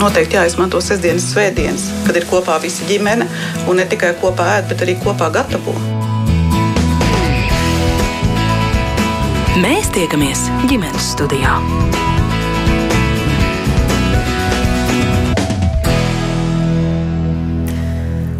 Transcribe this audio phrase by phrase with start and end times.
[0.00, 3.28] noteikti jāizmanto sestdienas, svētdienas, kad ir kopā visa ģimene
[3.66, 5.76] un ne tikai kopā ēd, bet arī kopā gatavo.
[9.56, 11.60] Mēs tiekamies ģimenes studijā.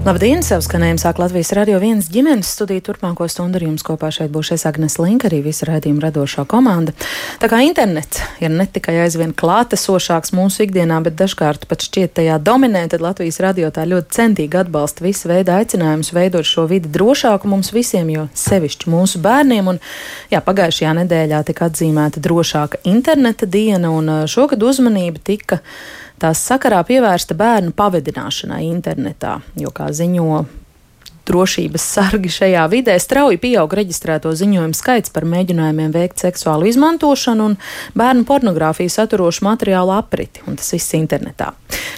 [0.07, 0.38] Labdien!
[0.46, 2.79] Savu skanējumu sāk Latvijas radio viens ģimenes studija.
[2.86, 6.95] Turpmāko stundu ar jums kopā šeit būs es Agnes Linka, arī visa raidījuma radošā komanda.
[7.43, 12.39] Tā kā internets ir ne tikai aizvien klātesošāks mūsu ikdienā, bet dažkārt pat šķiet tajā
[12.39, 17.50] dominē, tad Latvijas radio tā ļoti centīgi atbalsta visu veidu aicinājumus veidot šo vidi drošāku
[17.50, 19.75] mums visiem, jo sevišķi mūsu bērniem.
[19.75, 19.82] Un,
[20.30, 25.64] jā, pagājušajā nedēļā tika atzīmēta drošāka interneta diena, un šogad uzmanība tika
[26.22, 30.44] tās sakarā pievērsta bērnu pavadināšanai internetā, jo, kā ziņo
[31.26, 37.58] drošības sargi šajā vidē strauji pieaug reģistrēto ziņojumu skaits par mēģinājumiem veikt seksuālu izmantošanu un
[37.98, 41.52] bērnu pornogrāfiju saturošu materiālu apriti, un tas viss internetā.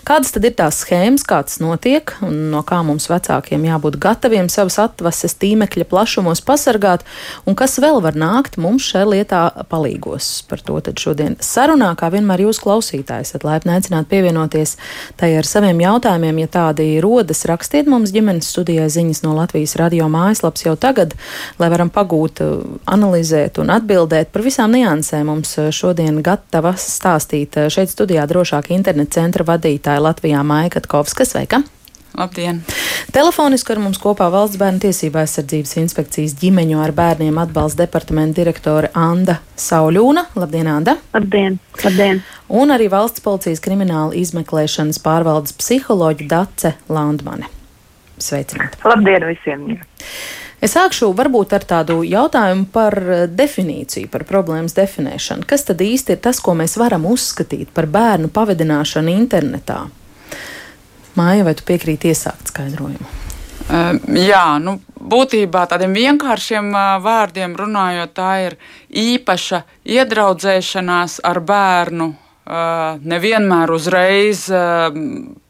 [0.08, 4.48] Kādas tad ir tās schēmas, kā tas notiek, un no kā mums vecākiem jābūt gataviem
[4.52, 7.04] savas atvases tīmekļa plašumos pasargāt,
[7.44, 10.30] un kas vēl var nākt mums šajā lietā palīgos.
[10.48, 14.76] Par to tad šodien sarunā, kā vienmēr jūs klausītājs, esat laipni aicināti pievienoties
[15.20, 19.76] tai ar saviem jautājumiem, ja tādi rodas, rakstiet mums ģimenes studijā ziņas ziņas no Latvijas
[19.76, 21.14] radio mājaslapas jau tagad,
[21.58, 25.26] lai varam pagūt, eh, analizēt un atbildēt par visām niansēm.
[25.26, 31.24] Mums eh, šodien gatava stāstīt eh, šeit studijā drošāk interneta centra vadītāja Latvijā Maija Katkovska.
[31.24, 31.62] Sveika!
[32.16, 32.62] Labdien!
[33.12, 38.90] Telefoniski ar mums kopā Valsts bērnu tiesība aizsardzības inspekcijas ģimeņu ar bērniem atbalsta departamenta direktore
[38.94, 40.24] Anda Sauļūna.
[40.34, 40.96] Labdien, Anda!
[41.14, 41.60] Labdien!
[41.84, 42.24] Labdien!
[42.48, 47.57] Un arī valsts policijas krimināla izmeklēšanas pārvaldes psiholoģa Dace Landmane.
[48.22, 48.80] Sveicināti!
[48.84, 49.66] Labdien visiem!
[50.58, 55.46] Es sākšu varbūt ar tādu jautājumu par eh, definīciju, par problēmas definēšanu.
[55.46, 59.84] Kas tad īsti ir tas, ko mēs varam uzskatīt par bērnu pavadināšanu internetā?
[61.18, 63.14] Māja, vai tu piekrīti iesākt skaidrojumu?
[63.68, 68.56] Uh, jā, nu, būtībā tādiem vienkāršiem uh, vārdiem runājot, tā ir
[68.88, 72.14] īpaša iedraudzēšanās ar bērnu
[72.48, 74.46] nevienmēr uzreiz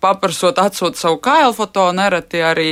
[0.02, 2.70] paprasot atsūt savu kailu foto, nereti arī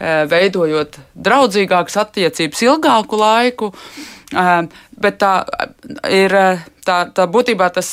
[0.00, 3.72] veidojot draudzīgākas attiecības ilgāku laiku.
[4.96, 5.32] Bet tā
[6.08, 6.32] ir
[6.86, 7.92] tā, tā būtībā tas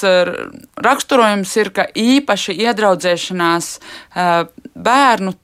[0.87, 3.73] raksturojums ir, ka īpaši iedraudzēšanās
[4.73, 5.35] bērnu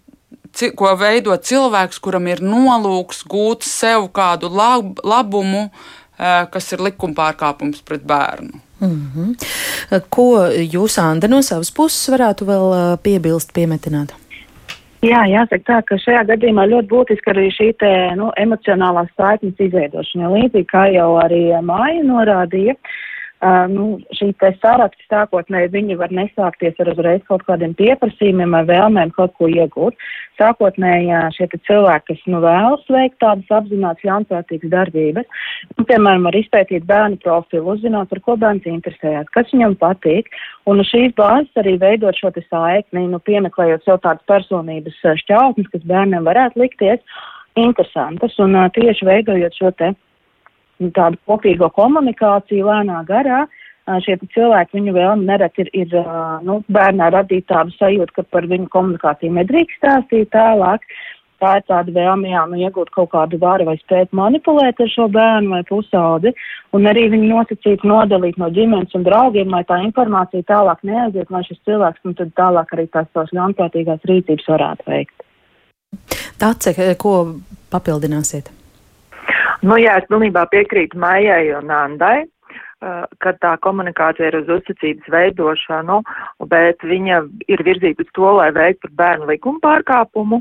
[0.76, 5.70] ko veido cilvēks, kuram ir nolūks gūt sev kādu lab, labumu,
[6.54, 8.60] kas ir likuma pārkāpums pret bērnu.
[8.80, 10.00] Mm -hmm.
[10.10, 14.14] Ko jūs, Anda, no savas puses varētu vēl piebilst, piemetināt?
[15.02, 20.30] Jā, jāsaka tā, ka šajā gadījumā ļoti būtiski arī šī te, nu, emocionālās saiknes izveidošana.
[20.30, 23.09] Līdzīgi kā jau arī Māja norādīja, uh,
[23.40, 23.86] Nu,
[24.18, 29.32] šī te saraksti sākotnēji viņi var nesākties ar uzreiz kaut kādiem pieprasījumiem vai vēlmēm kaut
[29.40, 29.96] ko iegūt.
[30.36, 35.40] Sākotnēji šie cilvēki, kas nu vēlas veikt tādas apzināts ļaunprātīgas darbības,
[35.78, 40.28] nu, piemēram, var izpētīt bērnu profilu, uzzināt, par ko bērns interesējās, kas viņam patīk,
[40.68, 45.88] un uz šīs bāzes arī veidot šo saikni, nu, piemeklējot sev tādas personības šķautnes, kas
[45.88, 47.00] bērniem varētu likties
[47.60, 49.94] interesantas, un uh, tieši veidojot šo te
[50.96, 53.46] tādu kopīgo komunikāciju lēnā garā.
[54.06, 55.94] Šie cilvēki viņu vēlmi nereti ir, ir
[56.46, 60.86] nu, bērnā radīt tādu sajūtu, ka par viņu komunikāciju nedrīkst stāstīt tālāk.
[61.40, 65.08] Tā ir tāda vēlme, jā, nu, iegūt kaut kādu varu vai spēt manipulēt ar šo
[65.14, 66.34] bērnu vai pusaudzi,
[66.76, 71.42] un arī viņu nosacīt, nodalīt no ģimenes un draugiem, lai tā informācija tālāk neaiziet, lai
[71.48, 75.28] šis cilvēks un tad tālāk arī tās savas ļaunprātīgās rīcības varētu veikt.
[76.40, 77.16] Tāce, ko
[77.72, 78.52] papildināsiet?
[79.62, 85.12] Nu, jā, es pilnībā piekrītu Maijai un Andai, uh, ka tā komunikācija ir uz uzticības
[85.12, 86.00] veidošanu,
[86.52, 87.22] bet viņa
[87.52, 90.40] ir virzīta uz to, lai veiktu bērnu likuma pārkāpumu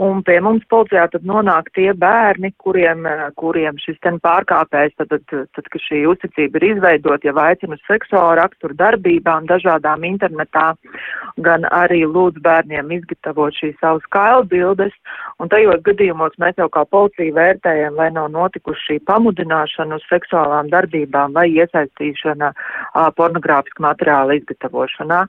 [0.00, 5.10] Un pie mums policijā tad nonāk tie bērni, kuriem, eh, kuriem šis ten pārkāpējs, tad,
[5.12, 10.70] tad, tad, kad šī uzticība ir izveidot, ja aicina uz seksuālu raksturu darbībām, dažādām internetā,
[11.44, 14.94] gan arī lūdz bērniem izgatavot šīs savas kailbildes,
[15.38, 20.72] un tajos gadījumos mēs jau kā policija vērtējam, vai nav notikuši šī pamudināšana uz seksuālām
[20.72, 22.54] darbībām vai iesaistīšana
[23.20, 25.26] pornogrāfiska materiāla izgatavošanā.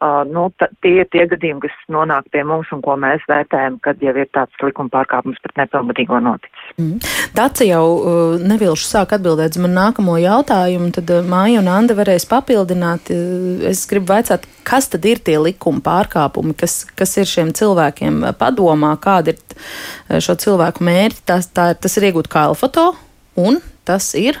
[0.00, 0.46] Uh, nu,
[0.80, 4.30] tie ir tie gadījumi, kas nonāk pie mums un ko mēs vērtējam, kad jau ir
[4.32, 6.70] tāds likuma pārkāpums pret nepilngadīgo noticis.
[6.80, 7.02] Mm.
[7.36, 11.98] Tāds jau uh, nevilšu sāk atbildēt uz man nākamo jautājumu, tad uh, Māja un Anda
[12.00, 13.12] varēs papildināt.
[13.12, 18.24] Uh, es gribu vaicāt, kas tad ir tie likuma pārkāpumi, kas, kas ir šiem cilvēkiem
[18.40, 21.26] padomā, kāda ir uh, šo cilvēku mērķi.
[21.28, 22.94] Tas, tā, tas ir iegūt kailfoto
[23.36, 24.40] un tas ir.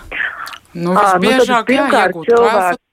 [0.72, 2.86] Nu, visbiežāk, à, nu, jā, iegūt cilvēku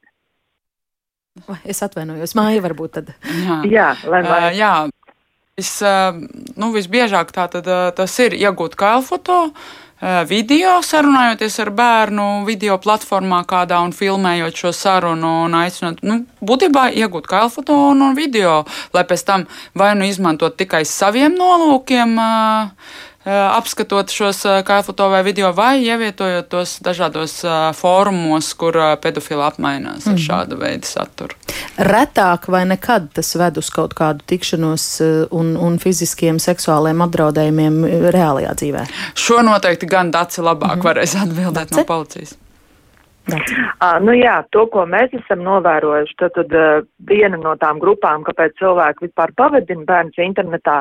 [1.65, 3.11] es atvainojos, māja varbūt tad.
[3.45, 4.75] Jā, jā lai uh, jā.
[5.57, 6.13] Es, uh,
[6.59, 9.47] nu, visbiežāk tā tad, uh, tas ir iegūt kailfoto,
[10.29, 16.91] video, sarunājoties ar bērnu, video platformā kādā un filmējot šo sarunu un aicinot, nu, būtībā
[17.01, 18.59] iegūt kailfoto un, un video,
[18.93, 22.69] lai pēc tam vai nu izmantot tikai saviem nolūkiem, uh,
[23.27, 27.41] apskatot šos kaifoto vai video, vai ievietojot tos dažādos
[27.75, 30.27] fórumos, kur pedofili apmainās ar mm -hmm.
[30.27, 31.35] šādu veidu saturu.
[31.77, 35.01] Retāk vai nekad tas ved uz kaut kādu tikšanos
[35.31, 38.87] un, un fiziskiem seksuāliem apdraudējumiem reālajā dzīvē?
[39.13, 41.75] Šo noteikti gan Daci labāk mm varēs atbildēt Daci?
[41.75, 42.37] no policijas.
[43.27, 48.23] Uh, nu jā, to, ko mēs esam novērojuši, tad, tad uh, viena no tām grupām,
[48.27, 50.77] kāpēc cilvēki vispār pavadina bērnus internetā,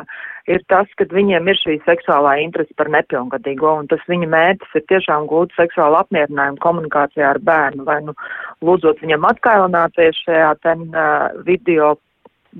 [0.47, 4.87] ir tas, ka viņiem ir šī seksuālā interese par nepilngadīgo, un tas viņa mērķis ir
[4.93, 8.15] tiešām gūt seksuālu apmierinājumu komunikācijā ar bērnu, vai nu
[8.63, 11.97] lūdzot viņam atkailināties šajā ten uh, video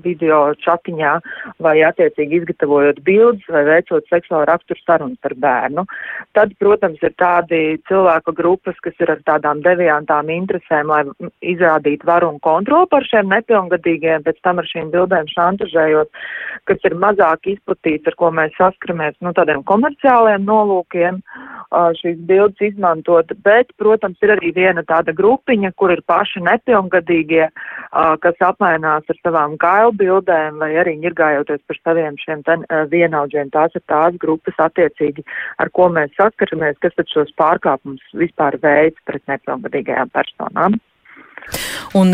[0.04, 1.12] video čatiņā
[1.64, 5.84] vai attiecīgi izgatavojot bildes vai veicot seksuālu raksturu sarunas ar bērnu.
[6.36, 7.60] Tad, protams, ir tādi
[7.90, 13.30] cilvēku grupas, kas ir ar tādām deviantām interesēm, lai izrādītu varu un kontroli par šiem
[13.32, 16.10] nepilngadīgiem, pēc tam ar šīm bildēm šantažējot,
[16.68, 21.22] kas ir mazāk izplatīts, ar ko mēs saskaramies, nu, tādiem komerciāliem nolūkiem
[21.98, 27.48] šīs bildes izmantot, bet, protams, ir arī viena tāda grupiņa, kur ir paši nepilngadīgie,
[28.24, 33.50] kas apmainās ar savām gailu bildēm vai arī ņirgājoties par saviem šiem ten, uh, vienaudžiem.
[33.50, 35.24] Tās ir tās grupas attiecīgi,
[35.58, 40.78] ar ko mēs saskaramies, kas tad šos pārkāpumus vispār veids pret nepilngadīgajām personām.
[41.96, 42.12] Un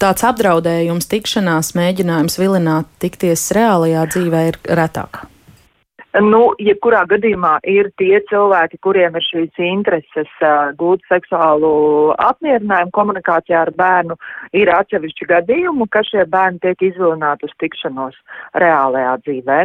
[0.00, 5.26] tāds apdraudējums, tikšanās mēģinājums vilināt tikties reālajā dzīvē ir retāk.
[6.20, 11.70] Nu, jebkurā gadījumā ir tie cilvēki, kuriem ir šīs intereses uh, gūt seksuālu
[12.20, 14.18] apmierinājumu komunikācijā ar bērnu,
[14.52, 18.18] ir atsevišķi gadījumi, ka šie bērni tiek izvilināti uz tikšanos
[18.60, 19.62] reālajā dzīvē.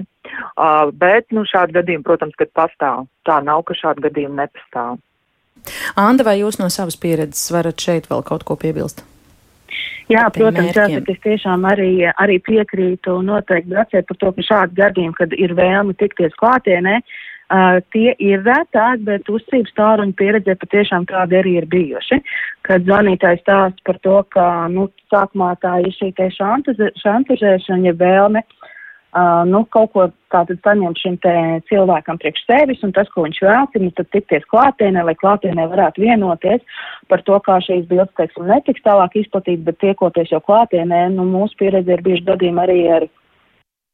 [0.55, 3.03] Uh, bet, nu, šādi gadījumi, protams, kad pastāv.
[3.27, 5.03] Tā nav, ka šādi gadījumi nepastāv.
[5.99, 9.03] Anda, vai jūs no savas pieredzes varat šeit vēl kaut ko piebilst?
[10.07, 15.17] Jā, protams, jāsaka, es tiešām arī, arī piekrītu noteikti Gracē par to, ka šādi gadījumi,
[15.17, 17.25] kad ir vēlme tikties klātienē, uh,
[17.91, 22.19] tie ir retāk, bet uzcības tāruņu pieredzē patiešām tādi arī ir bijuši.
[22.67, 28.43] Kad zvanītājs stāsta par to, ka, nu, sākumā tā ir šī šantažēšana, ja vēlme
[29.17, 31.17] uh, nu, kaut ko tātad saņemt šim
[31.69, 36.03] cilvēkam priekš sevis, un tas, ko viņš vēlas, ir nu, tikties klātienē, lai klātienē varētu
[36.03, 41.25] vienoties par to, kā šīs bildes, teiksim, netiks tālāk izplatītas, bet tiekoties jau klātienē, nu,
[41.31, 43.07] mūsu pieredze ir bijuši gadījumi arī ar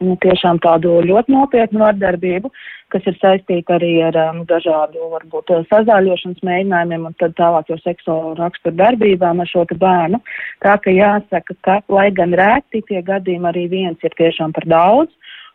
[0.03, 2.51] nu, tiešām tādu ļoti nopietnu vardarbību,
[2.93, 8.35] kas ir saistīta arī ar um, dažādu, varbūt, sazāļošanas mēģinājumiem un tad tālāk jau seksuālu
[8.39, 10.21] raksturu darbībām ar šo bērnu.
[10.65, 15.11] Tā ka jāsaka, ka, lai gan rēti tie gadījumi arī viens ir tiešām par daudz,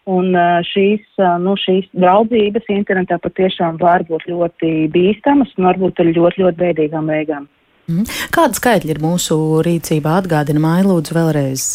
[0.08, 1.04] un uh, šīs,
[1.44, 7.12] nu, šīs draudzības internetā patiešām var būt ļoti bīstamas un varbūt ar ļoti, ļoti bēdīgām
[7.12, 7.46] beigām.
[7.88, 8.08] Mhm.
[8.34, 10.18] Kāda skaitļa ir mūsu rīcībā?
[10.20, 11.68] Atgādina māja lūdzu vēlreiz.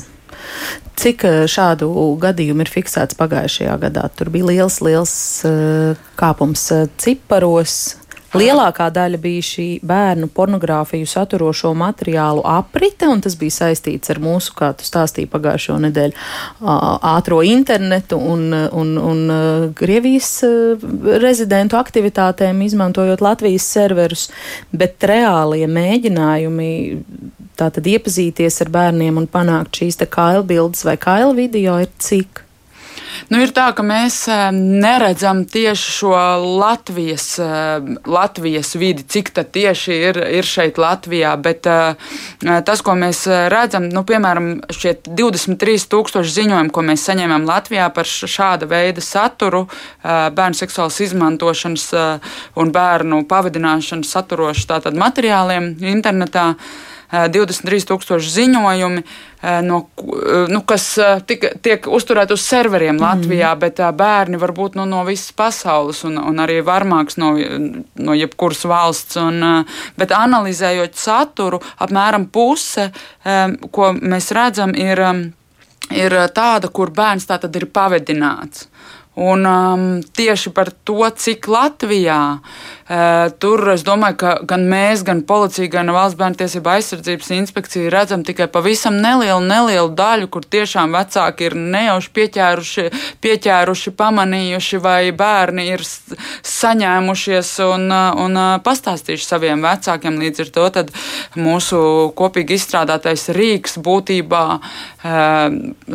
[0.99, 1.89] Cik eh, šādu
[2.21, 4.05] gadījumu ir fiksēts pagājušajā gadā?
[4.15, 5.15] Tur bija liels, liels
[5.49, 7.97] uh, kāpums uh, ciparos.
[8.33, 14.55] Lielākā daļa bija šī bērnu pornogrāfiju saturošo materiālu aprite, un tas bija saistīts ar mūsu,
[14.57, 16.17] kā tu stāstīji pagājušo nedēļu,
[17.13, 19.21] ātro internetu un, un, un
[19.77, 20.31] Krievijas
[21.23, 24.29] rezidentu aktivitātēm, izmantojot Latvijas serverus,
[24.73, 26.71] bet reālie mēģinājumi
[27.59, 32.42] tātad iepazīties ar bērniem un panākt šīs te kaila bildes vai kaila video ir cik?
[33.31, 36.13] Nu, ir tā, ka mēs eh, neredzam tieši šo
[36.59, 42.13] Latvijas, eh, Latvijas vidi, cik tā tieši ir, ir šeit Latvijā, bet eh,
[42.65, 48.09] tas, ko mēs redzam, nu, piemēram, šie 23 tūkstoši ziņojumi, ko mēs saņēmām Latvijā par
[48.09, 49.65] šāda veida saturu,
[50.03, 51.85] bērnu seksuālas izmantošanas
[52.59, 56.53] un bērnu pavadināšanas saturošu tātad materiāliem internetā.
[57.11, 59.03] 23,000 ziņojumi,
[59.67, 59.79] no,
[60.49, 60.85] nu, kas
[61.27, 63.03] tika, tiek uzturēti uz serveriem mm.
[63.03, 67.33] Latvijā, bet bērni var būt nu, no visas pasaules un, un arī varmāks no,
[67.99, 69.19] no jebkuras valsts.
[69.21, 69.43] Un,
[69.99, 72.89] bet analizējot saturu, apmēram puse,
[73.71, 75.03] ko mēs redzam, ir,
[75.93, 78.69] ir tāda, kur bērns tā tad ir pavedināts.
[79.13, 85.21] Un um, tieši par to, cik Latvijā uh, tur, es domāju, ka gan mēs, gan
[85.27, 90.97] policija, gan valsts bērnu tiesība aizsardzības inspekcija redzam tikai pavisam nelielu, nelielu daļu, kur tiešām
[90.97, 92.87] vecāki ir nejauši pieķēruši,
[93.21, 100.17] pieķēruši pamanījuši, vai bērni ir saņēmušies un, un pastāstījuši saviem vecākiem.
[100.23, 100.65] Līdz ar to
[101.37, 101.83] mūsu
[102.17, 104.43] kopīgi izstrādātais rīks būtībā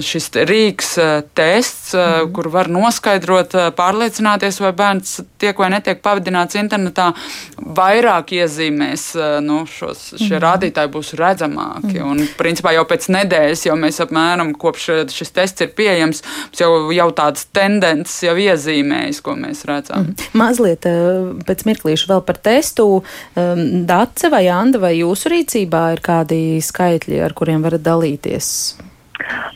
[0.04, 0.94] šis rīks
[1.34, 2.32] tests, mm.
[2.36, 3.07] kur var noskaidrot,
[3.78, 7.10] pārliecināties, vai bērns tiek vai netiek pavadināts internetā,
[7.78, 9.04] vairāk iezīmēs,
[9.44, 10.42] nu, šos, šie mm.
[10.44, 11.98] rādītāji būs redzamāki.
[11.98, 12.08] Mm.
[12.08, 16.22] Un, principā, jau pēc nedēļas, jau mēs apmēram kopš šis tests ir pieejams,
[16.58, 20.10] jau, jau tādas tendences jau iezīmējas, ko mēs redzam.
[20.10, 20.28] Mm.
[20.38, 20.88] Mazliet
[21.48, 22.88] pēc mirklīša vēl par testu.
[23.34, 28.52] Dace vai Anda vai jūsu rīcībā ir kādi skaitļi, ar kuriem varat dalīties?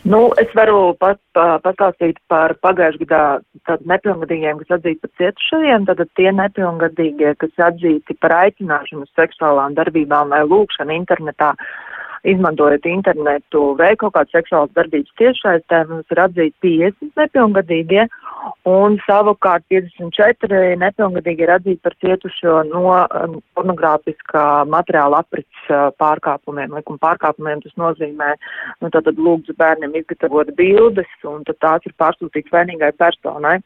[0.03, 1.21] Nu, es varu pat,
[1.65, 8.35] pastāstīt par pagājušajā gadā nepilngadīgiem, kas atzīti par cietušajiem, tad tie nepilngadīgie, kas atzīti par
[8.41, 11.53] aicināšanu uz seksuālām darbībām vai lūkšanu internetā,
[12.29, 18.05] izmantojot internetu, veikt kaut kādas seksuālas darbības tiešsaistē, mums ir atzīti 50 nepilngadīgie,
[18.69, 26.77] un savukārt 54 nepilngadīgi ir atzīti par cietušo no um, pornogrāfiskā materiāla aprits uh, pārkāpumiem,
[26.79, 27.63] likuma pārkāpumiem.
[27.67, 28.31] Tas nozīmē,
[28.83, 33.59] nu, tātad lūgts bērniem izgatavot bildes, un tad tās ir pārsūtīts vainīgai personai.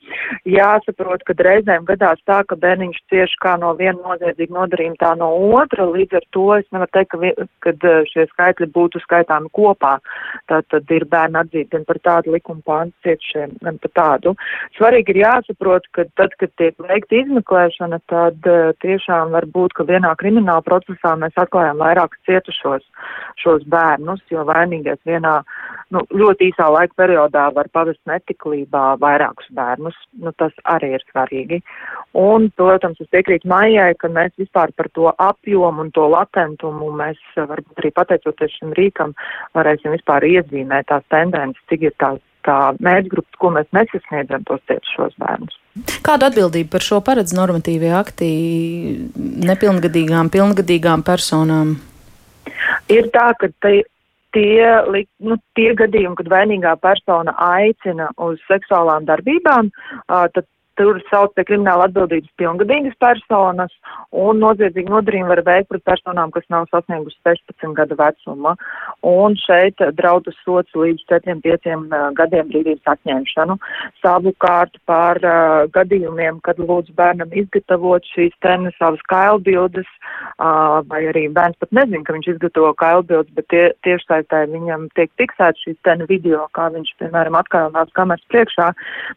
[0.48, 5.30] Jāsaprot, ka reizēm gadās tā, ka bērniņš cieši kā no viena noziedzīga nodarījuma, tā no
[5.60, 9.96] otra, līdz ar to es nevaru teikt, ka, kad uh, šie skaitļi būtu skaitāmi kopā.
[10.50, 14.34] Tātad ir bērni atzīti gan par tādu likuma pāntu cietušiem, gan par tādu.
[14.78, 19.86] Svarīgi ir jāsaprot, ka tad, kad tiek veikta izmeklēšana, tad uh, tiešām var būt, ka
[19.88, 22.84] vienā krimināla procesā mēs atklājam vairākus cietušos
[23.42, 25.40] šos bērnus, jo vainīgais vienā
[25.94, 29.96] nu, ļoti īsā laika periodā var pavest netiklībā vairākus bērnus.
[30.22, 31.60] Nu, tas arī ir svarīgi.
[32.16, 37.20] Un, protams, es piekrītu Maijai, ka mēs vispār par to apjomu un to latentumu mēs
[37.36, 37.92] varbūt arī
[38.36, 39.14] pateicoties šim rīkam
[39.54, 45.16] varēsim vispār iezīmēt tās tendences, cik ir tās tā mērķgrupas, ko mēs nesasniedzam tos ciešos
[45.18, 45.56] bērnus.
[46.06, 48.28] Kādu atbildību par šo paredz normatīvie akti
[49.16, 51.76] nepilngadīgām, pilngadīgām personām?
[52.88, 53.82] Ir tā, ka te,
[54.32, 54.62] tie,
[55.18, 59.72] nu, tie gadījumi, kad vainīgā persona aicina uz seksuālām darbībām,
[60.06, 63.72] tad Tur sauc pie krimināla atbildības pilngadīgas personas,
[64.12, 68.52] un noziedzīgi nodarījumi var veikt pret personām, kas nav sasniegusi 16 gadu vecuma.
[69.06, 71.78] Un šeit draudu sots līdz 4-5
[72.18, 73.56] gadiem brīvības atņemšanu.
[74.02, 81.26] Savukārt par uh, gadījumiem, kad lūdz bērnam izgatavot šīs ten savas kailbildes, uh, vai arī
[81.32, 83.96] bērns pat nezin, ka viņš izgatavo kailbildes, bet tie,
[84.28, 88.70] tā viņam tiek fiksēts šīs ten video, kā viņš, piemēram, atkārtinās kameras priekšā,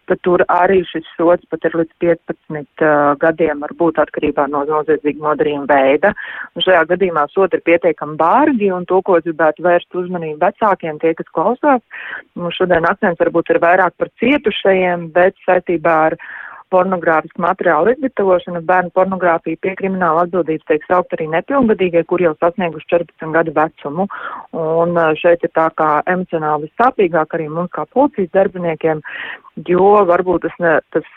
[0.07, 5.25] tad tur arī šis sots pat ir līdz 15 uh, gadiem, varbūt atkarībā no noziedzīga
[5.25, 6.13] nodarījuma veida.
[6.55, 11.15] Un šajā gadījumā sodi ir pietiekami bārgi, un to, ko gribētu vērst uzmanību vecākiem, tie,
[11.17, 16.19] kas klausās, nu, šodien akcents varbūt ir vairāk par cietušajiem, bet saistībā ar
[16.73, 22.89] pornogrāfisku materiālu izgatavošanu, bērnu pornogrāfiju pie krimināla atbildības tiek saukt arī nepilngadīgie, kur jau sasnieguši
[22.93, 24.07] 14 gadu vecumu.
[24.63, 29.01] Un šeit ir tā kā emocionāli sāpīgāk arī mums kā policijas darbiniekiem,
[29.69, 31.09] jo varbūt tas, ne, tas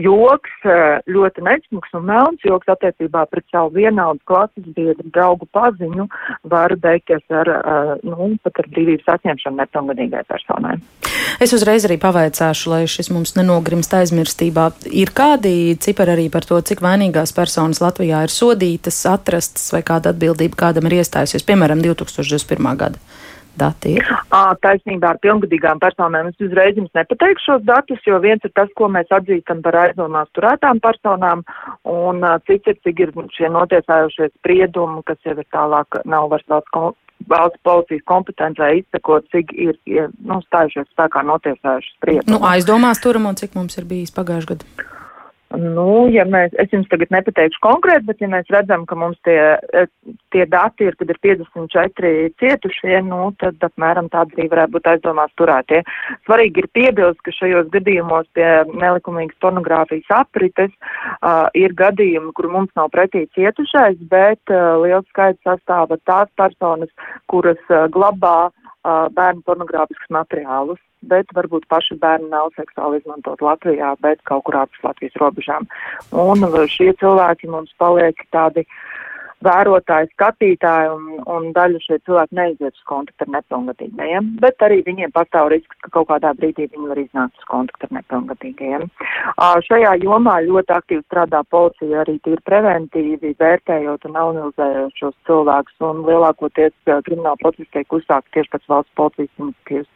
[0.00, 6.06] joks, eh, ļoti nesmuks un melns joks attiecībā pret savu vienaldu klases biedru draugu paziņu
[6.44, 10.78] var beigties ar, eh, nu, pat ar brīvības atņemšanu nepilngadīgai personai.
[11.40, 14.72] Es uzreiz arī pavaicāšu, lai šis mums nenogrimst aizmirstībā.
[14.92, 20.12] Ir kādi cipari arī par to, cik vainīgās personas Latvijā ir sodītas, atrastas vai kāda
[20.12, 22.76] atbildība kādam ir iestājusies, piemēram, 2021.
[22.76, 22.98] gada?
[23.58, 24.12] Dati ir?
[24.30, 28.70] À, taisnībā ar pilngadīgām personām es uzreiz jums nepateikšu šos datus, jo viens ir tas,
[28.78, 31.44] ko mēs atzīstam par aizdomās turētām personām,
[31.88, 36.46] un uh, cits ir, cik ir šie notiesājušie spriedumi, kas jau ir tālāk nav vairs
[36.50, 42.32] valsts valsts policijas kompetencē izsekot, cik ir nu, stājušies spēkā notiesājuši spriedumi.
[42.32, 44.88] Nu, aizdomās turam un cik mums ir bijis pagājušajā gadā?
[45.58, 49.58] Nu, ja mēs, es jums tagad nepateikšu konkrēti, bet ja mēs redzam, ka mums tie,
[49.74, 49.88] eh,
[50.30, 55.34] tie dati ir, kad ir 54 cietušie, nu, tad apmēram tādi arī varētu būt aizdomās
[55.34, 55.80] turētie.
[56.28, 62.70] Svarīgi ir piebilst, ka šajos gadījumos pie nelikumīgas pornogrāfijas aprites uh, ir gadījumi, kur mums
[62.78, 66.94] nav pretī cietušais, bet uh, liels skaits sastāva tās personas,
[67.26, 73.94] kuras uh, glabā uh, bērnu pornogrāfiskus materiālus bet varbūt paši bērni nav seksuāli izmantot Latvijā,
[74.04, 75.68] bet kaut kur ārpus Latvijas robežām.
[76.12, 78.66] Un šie cilvēki mums paliek tādi
[79.44, 85.14] vērotāji, skatītāji, un, un daļa šie cilvēki neiziet uz kontaktu ar nepilngadīgajiem, bet arī viņiem
[85.16, 88.86] pastāv risks, ka kaut kādā brīdī viņi var iznākt uz kontaktu ar nepilngadīgajiem.
[89.68, 96.04] Šajā jomā ļoti aktīvi strādā policija arī tīri preventīvi, vērtējot un analizējot šos cilvēkus, un
[96.08, 96.76] lielākoties
[97.08, 99.90] krimināla procesi tiek uzsākti tieši pēc valsts policijas iniciatīvas,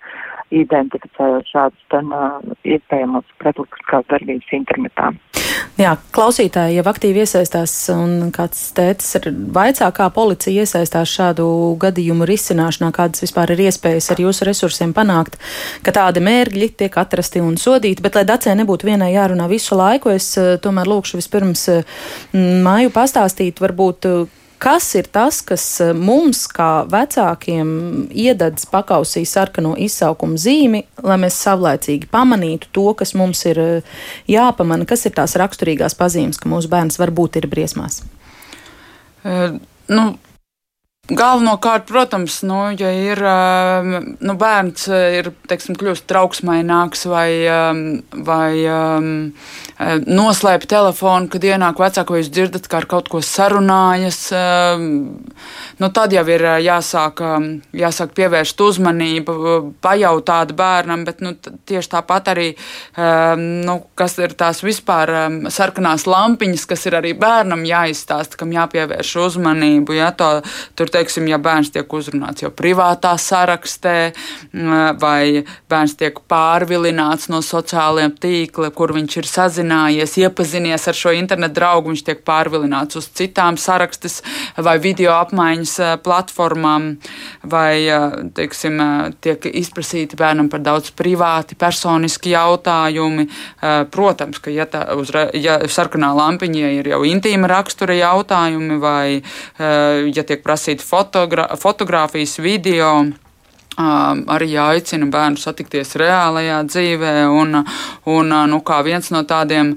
[0.54, 5.12] identificējot šādus ten uh, iespējamos pretliskās darbības internetā.
[5.74, 11.46] Jā, klausītāji jau aktīvi iesaistās, un kāds tētis ir vaicā, kā policija iesaistās šādu
[11.82, 15.38] gadījumu risināšanā, kādas vispār ir iespējas ar jūsu resursiem panākt,
[15.84, 20.14] ka tādi mērķi tiek atrasti un sodīti, bet lai dacē nebūtu vienai jārunā visu laiku,
[20.14, 21.68] es eh, tomēr lūkšu vispirms
[22.34, 24.10] māju pastāstīt, varbūt
[24.64, 27.68] Kas ir tas, kas eh, mums, kā vecākiem,
[28.08, 33.96] iededz pakausī sarkano izsaukumu zīmi, lai mēs savlaicīgi pamanītu to, kas mums ir eh,
[34.30, 38.00] jāpamana, kas ir tās raksturīgās pazīmes, ka mūsu bērns varbūt ir briesmās?
[39.24, 40.18] Uh, nu,
[41.04, 43.20] Galvenokārt, protams, nu, ja ir
[44.24, 47.28] nu, bērns, ir teiksim, kļūst trauksmaināks vai,
[48.24, 48.54] vai
[50.08, 54.20] noslēpj telefonu, kad ienāk vecāki, vai jūs dzirdat, kā ar kaut ko sarunājas,
[55.76, 57.20] nu, tad jau ir jāsāk,
[57.76, 59.36] jāsāk pievērst uzmanību,
[59.84, 61.34] pajautāt bērnam, bet nu,
[61.68, 62.48] tieši tāpat arī,
[63.68, 65.12] nu, kas ir tās vispār
[65.52, 70.00] sarkanās lampiņas, kas ir arī bērnam jāizstāsta, kam jāpievērš uzmanību.
[70.00, 70.32] Ja, to,
[70.72, 73.96] tur teiksim, ja bērns tiek uzrunāts jau privātā sarakstē,
[75.00, 81.58] vai bērns tiek pārvilināts no sociālajiem tīkliem, kur viņš ir sazinājies, iepazinies ar šo internetu
[81.58, 84.20] draugu, viņš tiek pārvilināts uz citām sarakstes
[84.56, 85.74] vai video apmaiņas
[86.04, 86.92] platformām,
[87.50, 87.74] vai
[88.36, 88.80] teiksim,
[89.24, 93.26] tiek izprasīti bērnam par daudz privāti, personiski jautājumi.
[93.94, 99.22] Protams, ka ja, tā, uzre, ja sarkanā lampiņa ir jau intīma rakstura jautājumi, vai
[99.58, 102.94] ja tiek prasīti fotogra fotografijas, video.
[103.74, 107.58] Um, arī jāicina bērnu satikties reālajā dzīvē, un,
[108.06, 109.72] un nu, kā viens no tādiem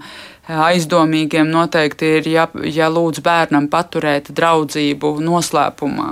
[0.47, 6.11] aizdomīgiem noteikti ir, ja, ja lūdz bērnam paturēt draudzību noslēpumā.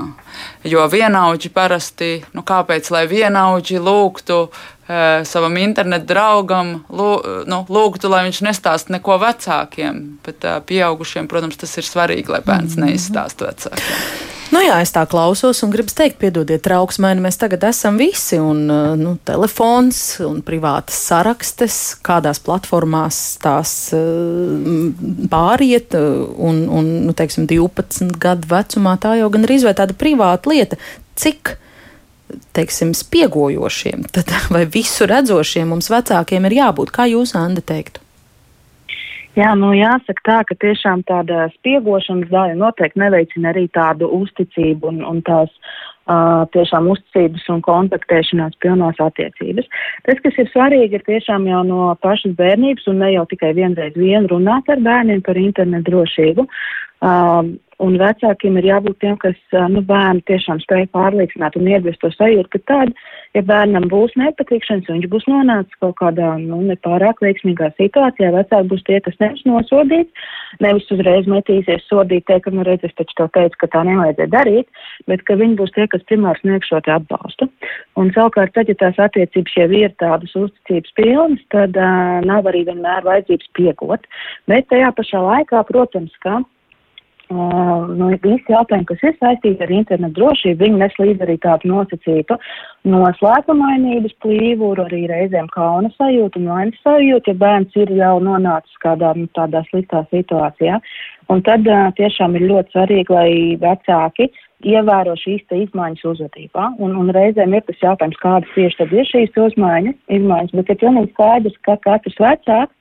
[0.67, 7.11] Jo vienaudži parasti, nu kāpēc lai vienaudži lūgtu uh, savam internetu draugam, lū,
[7.47, 12.43] nu, lūgtu, lai viņš nestāst neko vecākiem, bet uh, pieaugušiem, protams, tas ir svarīgi, lai
[12.45, 12.89] bērns mhm.
[12.89, 14.33] neizstāst vecākiem.
[14.53, 18.61] Nu jā, es tā klausos un gribu teikt, piedodiet, trauksmēni, mēs tagad esam visi, un
[18.69, 24.93] uh, nu, telefons un privātas sarakstes, kādās platformās tās uh,
[25.31, 29.97] pāriet, uh, un, un nu, teiksim, 12 gadu vecumā tā jau gan arī vai tāda
[29.97, 30.79] privāta lieta.
[31.17, 31.55] Cik
[32.55, 36.93] teiksim, spiegojošiem, tad, vai visu redzošiem mums vecākiem ir jābūt?
[36.93, 38.04] Kā jūs, Anda, teiktu?
[39.35, 45.01] Jā, nu jāsaka tā, ka tiešām tāda spiegošanas daļa noteikti neveicina arī tādu uzticību un,
[45.03, 49.67] un tās uh, tiešām uzticības un kontaktēšanās pilnās attiecības.
[50.07, 53.99] Tas, kas ir svarīgi, ir tiešām jau no pašas bērnības un ne jau tikai vienreiz
[53.99, 56.47] vien runāt ar bērniem par internetu drošību.
[56.47, 56.84] Uh,
[57.83, 59.35] Un vecākiem ir jābūt tiem, kas
[59.73, 62.93] nu, bērnu tiešām spēj pārliecināt un iedvest to sajūtu, ka tad,
[63.35, 68.85] ja bērnam būs nepatikšanas, viņš būs nonācis kaut kādā nu, nepārāk veiksmīgā situācijā, vecāki būs
[68.87, 70.23] tie, kas nevis nosodīt,
[70.63, 74.31] nevis uzreiz metīsies sodīt, teikt, ka, nu, redz, es taču tev teicu, ka tā nevajadzēja
[74.37, 74.71] darīt,
[75.11, 77.51] bet ka viņi būs tie, kas primāri sniegs šo atbalstu.
[77.99, 82.63] Un savukārt, tad, ja tās attiecības jau ir tādas uzticības pilnas, tad uh, nav arī
[82.71, 84.11] vienmēr vajadzības piegot.
[84.47, 86.39] Bet tajā pašā laikā, protams, ka
[87.25, 91.71] Uh, nu, visi jautājumi, kas ir saistīti ar internetu drošību, viņi nes līdzi arī tādu
[91.71, 92.37] nosacītu
[92.93, 99.15] noslēpumainības plīvuru, arī reizēm kauna sajūtu un vainas sajūtu, ja bērns ir jau nonācis kādā
[99.17, 100.77] nu, tādā sliktā situācijā.
[101.33, 103.31] Un tad uh, tiešām ir ļoti svarīgi, lai
[103.65, 104.29] vecāki
[104.61, 106.75] ievēro šīs izmaiņas uzvedībā.
[106.77, 110.81] Un, un reizēm ir tas jautājums, kādas tieši tad ir šīs uzmaiņas, izmaiņas, bet ir
[110.85, 112.74] pilnīgi skaidrs, ka katrs vecāks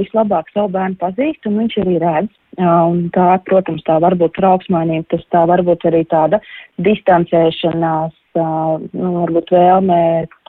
[0.00, 5.06] vislabāk savu bērnu pazīst un viņš arī redz Un tā, protams, tā var būt trauksmainība,
[5.14, 6.40] tas tā var būt arī tāda
[6.82, 10.00] distancēšanās, nu, varbūt vēlme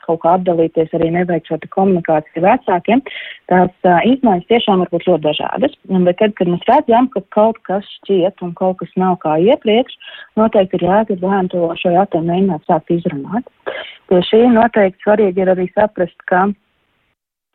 [0.02, 3.04] kaut kā atdalīties, arī neveicot komunikāciju vecākiem.
[3.46, 5.76] Tās izmaiņas tiešām var būt ļoti dažādas,
[6.08, 9.94] bet tad, kad mēs redzam, ka kaut kas šķiet un kaut kas nav kā iepriekš,
[10.40, 13.46] noteikti ir jāgrib bērnu to šo jautājumu mēģināt sākt izrunāt.
[14.10, 16.48] Pie šī noteikti svarīgi ir arī saprast, ka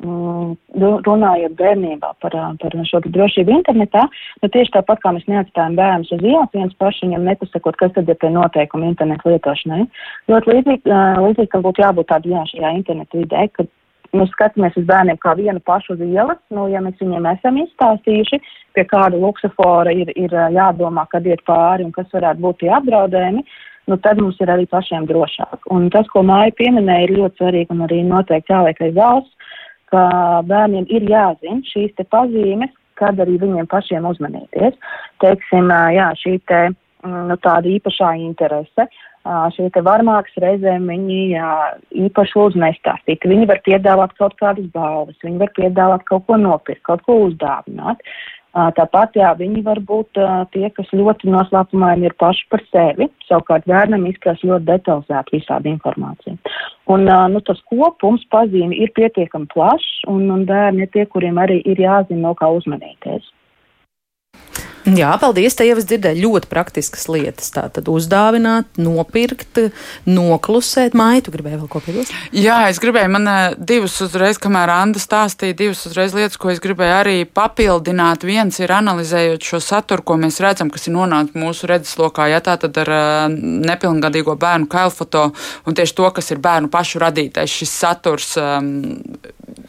[0.03, 4.03] runājot bērnībā par, par šo drošību internetā,
[4.43, 8.09] nu tieši tāpat kā mēs neatstājam bērnus uz ielas viens paši, viņam nepasakot, kas tad
[8.09, 9.87] ir tie noteikumi internetu lietošanai.
[10.29, 10.93] Ļoti līdzīgi,
[11.25, 13.71] līdzīgi ka būtu jābūt tādai jā, šajā internetu vidē, kad
[14.13, 18.39] nu, skatāmies uz bērniem kā vienu pašu uz ielas, nu, ja mēs viņiem esam izstāstījuši,
[18.77, 23.43] pie kāda luksofora ir, ir jādomā, kad iet pāri un kas varētu būt tie apdraudējumi,
[23.87, 25.67] nu, tad mums ir arī pašiem drošāk.
[25.73, 29.36] Un tas, ko Māja pieminēja, ir ļoti svarīgi un arī noteikti jāliek aiz valsts,
[29.91, 30.03] ka
[30.47, 34.77] bērniem ir jāzina šīs te pazīmes, kad arī viņiem pašiem uzmanīties.
[35.23, 36.63] Teiksim, jā, šī te,
[37.05, 38.87] nu, tāda īpašā interese.
[38.87, 39.07] Uh,
[39.51, 41.49] šie te varmāks reizēm viņi jā,
[42.05, 43.25] īpaši lūdzu nestāstīt.
[43.27, 48.03] Viņi var piedāvāt kaut kādas balvas, viņi var piedāvāt kaut ko nopirkt, kaut ko uzdāvināt.
[48.57, 50.17] Tāpat, jā, viņi var būt
[50.53, 56.33] tie, kas ļoti noslēpumaini ir paši par sevi, savukārt bērnam izskatās ļoti detalizēti visādi informācija.
[56.89, 61.59] Un, nu, tas kopums pazīmi ir pietiekami plašs, un, un bērni ir tie, kuriem arī
[61.69, 63.29] ir jāzina, no kā uzmanīties.
[64.87, 65.55] Jā, paldies.
[65.57, 67.49] Te jau es dzirdēju ļoti praktiskas lietas.
[67.51, 69.59] Tā tad uzdāvināt, nopirkt,
[70.07, 70.95] noklusēt.
[70.95, 72.13] Māju, tu gribēji vēl ko piebilst?
[72.31, 76.63] Jā, es gribēju, man eh, divas uzreiz, kamēr Anda stāstīja, divas uzreiz lietas, ko es
[76.63, 78.23] gribēju arī papildināt.
[78.27, 82.55] Viens ir analizējot šo saturu, ko mēs redzam, kas ir nonācis mūsu redzeslokā, ja tā
[82.61, 85.29] tad ar eh, nepilngadīgo bērnu kailfoto
[85.67, 88.37] un tieši to, kas ir bērnu pašu radītais šis saturs.
[88.39, 88.71] Um,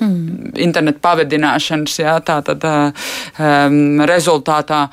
[0.00, 0.54] mm.
[0.64, 4.86] internetu pavadināšanas, jā, tā tad um, rezultātā,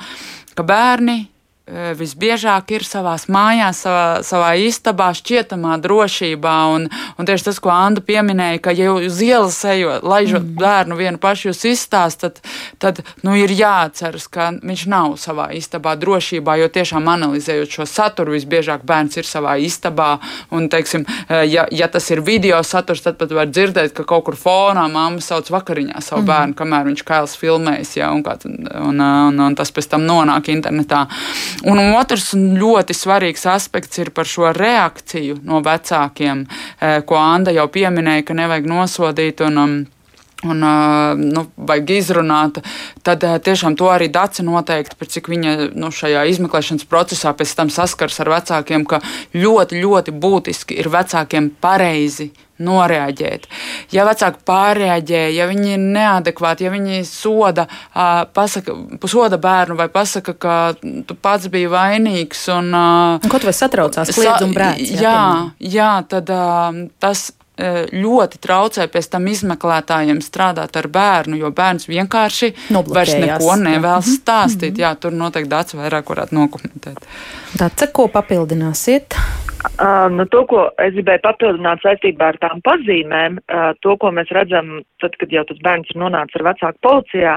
[0.56, 1.20] ka bērni
[1.66, 6.54] visbiežāk ir savā mājās, savā, savā istabā, šķietamā drošībā.
[6.76, 10.60] Un, un tieši tas, ko Anna pieminēja, ka jau uz ielas ejot, laižot mm.
[10.62, 12.38] bērnu vienu pašu jūs izstāstat,
[12.78, 17.88] tad, tad nu, ir jāatceras, ka viņš nav savā istabā drošībā, jo tiešām analizējot šo
[17.90, 20.20] saturu, visbiežāk bērns ir savā istabā.
[20.54, 21.08] Un, teiksim,
[21.50, 25.24] ja, ja tas ir video saturs, tad pat var dzirdēt, ka kaut kur fonā mamma
[25.24, 26.30] sauc vakariņā savu mm.
[26.30, 30.54] bērnu, kamēr viņš kails filmējas, ja, un, un, un, un, un tas pēc tam nonāk
[30.54, 31.08] internetā.
[31.64, 36.46] Un otrs ļoti svarīgs aspekts ir par šo reakciju no vecākiem,
[36.80, 39.76] eh, ko Anda jau pieminēja, ka nevajag nosodīt un um,
[40.44, 40.64] un
[41.32, 42.60] nu, vajag izrunāt,
[43.06, 47.72] tad tiešām to arī Dace noteikti, par cik viņa nu, šajā izmeklēšanas procesā pēc tam
[47.74, 49.02] saskars ar vecākiem, ka
[49.34, 52.32] ļoti, ļoti būtiski ir vecākiem pareizi
[52.64, 53.48] noreaģēt.
[53.96, 57.68] Ja vecāki pārreaģē, ja viņi ir neadekvāti, ja viņi soda,
[58.36, 58.76] pasaka,
[59.12, 62.72] soda bērnu vai pasaka, ka tu pats biji vainīgs un.
[63.30, 64.86] Kaut vai satraucās kliedz un brēc.
[64.96, 65.26] Jā, jā,
[65.80, 66.32] jā tad
[67.00, 74.08] tas ļoti traucē pēc tam izmeklētājiem strādāt ar bērnu, jo bērns vienkārši vairs neko nevēlas.
[74.08, 74.16] Mhm.
[74.20, 74.74] stāstīt.
[74.74, 74.82] -hmm.
[74.82, 77.00] Jā, tur noteikti tāds vairāk varētu nokomentēt.
[77.58, 79.16] Tāds, ko papildināsiet?
[79.76, 84.32] Uh, nu, to, ko es gribēju papildināt saistībā ar tām pazīmēm, uh, to, ko mēs
[84.36, 87.36] redzam, tad, kad jau tas bērns ir nonācis ar vecāku policijā,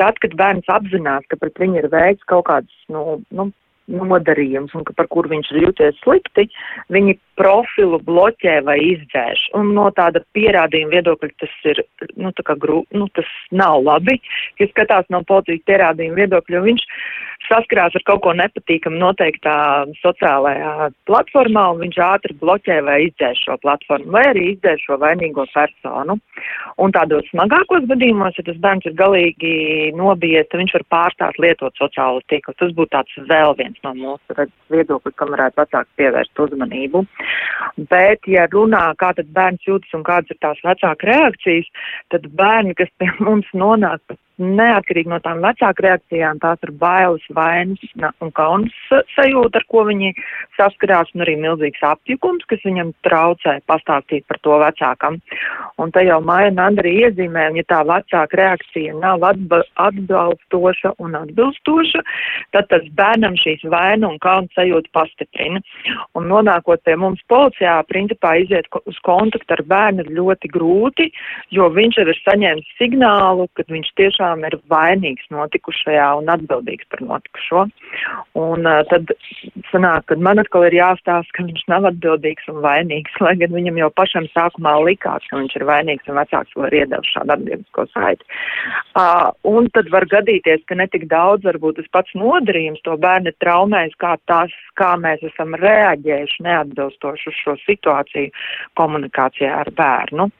[0.00, 3.50] tad, kad bērns apzinās, ka pret viņu ir veikts kaut kāds, nu, nu
[3.90, 6.46] nodarījums un ka par kur viņš ir jūties slikti,
[6.94, 9.48] viņi profilu bloķē vai izdzēš.
[9.58, 11.82] Un no tāda pierādījuma viedokļa tas ir,
[12.14, 14.18] nu, tā kā grū, nu, tas nav labi,
[14.60, 16.86] ja skatās no policijas pierādījuma viedokļa, jo viņš
[17.48, 19.54] saskarās ar kaut ko nepatīkamu noteiktā
[20.00, 25.46] sociālajā platformā un viņš ātri bloķē vai izdzēš šo platformu vai arī izdzēš šo vainīgo
[25.52, 26.18] personu.
[26.82, 29.54] Un tādos smagākos gadījumos, ja tas bērns ir galīgi
[29.98, 32.56] nobijies, tad viņš var pārstāt lietot sociālo tīklu.
[32.58, 37.04] Tas būtu tāds vēl viens no mūsu viedokļa, kam varētu vecāki pievērst uzmanību.
[37.92, 41.70] Bet, ja runā, kā tad bērns jūtas un kādas ir tās vecāka reakcijas,
[42.14, 47.82] tad bērni, kas pie mums nonāk neatkarīgi no tām vecāku reakcijām, tās ir bailes, vainas
[48.22, 48.72] un kaunas
[49.14, 50.12] sajūta, ar ko viņi
[50.56, 55.18] saskarās, un arī milzīgs apjukums, kas viņam traucē pastāstīt par to vecākam.
[55.82, 61.16] Un te jau Maija Nanda arī iezīmē, ja tā vecāka reakcija nav atba atbalstoša un
[61.20, 62.02] atbilstoša,
[62.56, 65.62] tad tas bērnam šīs vainu un kaunu sajūta pastiprina.
[66.16, 71.10] Un nonākot pie mums policijā, principā iziet uz kontaktu ar bērnu ir ļoti grūti,
[71.54, 76.86] jo viņš jau ir saņēmis signālu, ka viņš tiešām tiešām ir vainīgs notikušajā un atbildīgs
[76.90, 77.66] par notikušo.
[78.38, 79.10] Un uh, tad
[79.70, 83.78] sanāk, ka man atkal ir jāstāsta, ka viņš nav atbildīgs un vainīgs, lai gan viņam
[83.78, 87.86] jau pašam sākumā likās, ka viņš ir vainīgs un vecāks vēl ir iedevis šādu atbildīgo
[87.92, 88.24] saiti.
[88.94, 93.96] Uh, un tad var gadīties, ka netik daudz varbūt tas pats nodarījums to bērnu traumēs,
[93.98, 98.30] kā tas, kā mēs esam reaģējuši neatbilstoši uz šo situāciju
[98.78, 100.30] komunikācijā ar bērnu.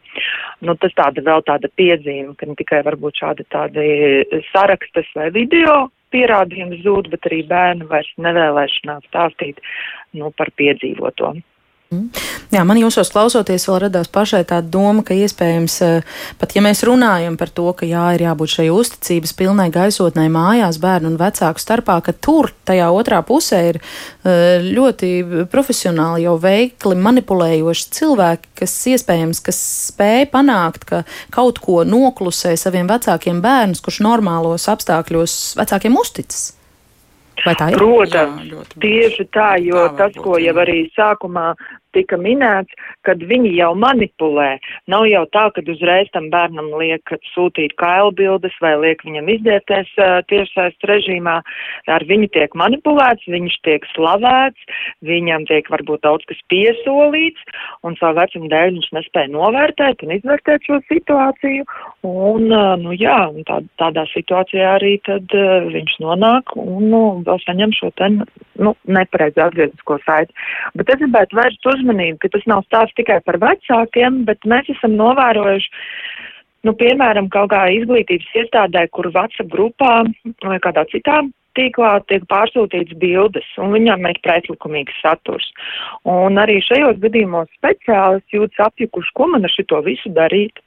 [0.62, 3.87] Nu, tas tāda vēl tāda piezīme, ka ne tikai varbūt šādi tādi
[4.53, 9.59] sarakstas vai video pierādījumi zūd, bet arī bērni vairs nevēlēšanās stāstīt
[10.18, 11.33] nu, par piedzīvoto.
[12.52, 16.83] Jā, man jūsos klausoties, vēl radās pašai tāda doma, ka iespējams, eh, pat ja mēs
[16.85, 21.62] runājam par to, ka jā, ir jābūt šai uzticības pilnai gaisotnē mājās bērnu un vecāku
[21.62, 28.78] starpā, ka tur tajā otrā pusē ir eh, ļoti profesionāli jau veikli manipulējoši cilvēki, kas
[28.92, 29.61] iespējams, kas
[29.92, 36.50] spēj panākt, ka kaut ko noklusē saviem vecākiem bērnus, kurš normālos apstākļos vecākiem uzticas.
[37.42, 37.74] Protams,
[38.12, 41.55] Jā, tieši tā, jo tā tas, ko jau arī sākumā
[41.96, 42.72] tika minēts,
[43.07, 44.57] kad viņi jau manipulē.
[44.90, 50.20] Nav jau tā, ka uzreiz tam bērnam liek sūtīt kailbildes vai liek viņam izdēties uh,
[50.31, 51.38] tiešsaist režīmā.
[51.92, 54.68] Ar viņu tiek manipulēts, viņš tiek slavēts,
[55.07, 57.42] viņam tiek varbūt daudz kas piesolīts,
[57.87, 61.66] un savu vecumu dēļ viņš nespēja novērtēt un izvērtēt šo situāciju.
[62.07, 67.40] Un, uh, nu jā, tā, tādā situācijā arī tad uh, viņš nonāk un nu, vēl
[67.44, 68.09] saņem šo te,
[68.62, 70.35] nu, nepareizu atgriezisko saiti.
[70.78, 74.70] Bet es gribētu vērst uz uzmanību, ka tas nav stāsts tikai par vecākiem, bet mēs
[74.72, 75.70] esam novērojuši,
[76.66, 80.02] nu, piemēram, kaut kā izglītības iestādē, kur WhatsApp grupā
[80.46, 81.22] vai kādā citā
[81.58, 85.50] tīklā tiek pārsūtīts bildes, un viņām ir pretlikumīgs saturs.
[86.08, 90.62] Un arī šajos gadījumos speciālisti jūtas apjukuši, ko man ar šito visu darīt.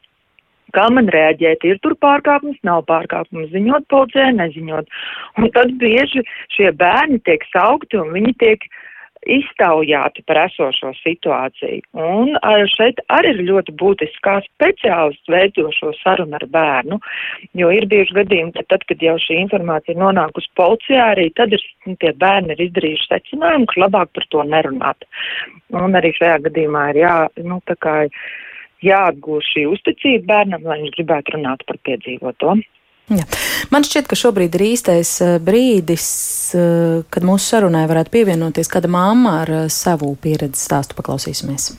[0.75, 4.89] Kā man reaģēt, ir tur pārkāpums, nav pārkāpums, ziņot policijai, neziņot.
[5.39, 8.84] Un tad bieži šie bērni tiek saukti un viņi tiek uh,
[9.25, 11.81] iztaujāti par esošo situāciju.
[11.97, 12.35] Un
[12.71, 16.99] šeit arī ir ļoti būtiski, kā speciālists veido šo sarunu ar bērnu,
[17.57, 21.55] jo ir bijuši gadījumi, ka tad, kad jau šī informācija ir nonākusi policijā, arī tad
[21.57, 25.07] ir nu, tie bērni ir izdarījuši secinājumu, ka labāk par to nerunāt.
[25.75, 27.97] Un arī šajā gadījumā ir jā, nu, tā kā
[28.85, 32.57] jāatgūst šī uzticība bērnam, lai viņš gribētu runāt par piedzīvoto.
[33.05, 33.21] Jā.
[33.69, 36.05] Man šķiet, ka šobrīd ir īstais eh, brīdis,
[36.57, 40.97] eh, kad mūsu sarunai varētu pievienoties kāda mamma ar eh, savu pieredzi stāstu.
[40.97, 41.75] Paklausīsimies.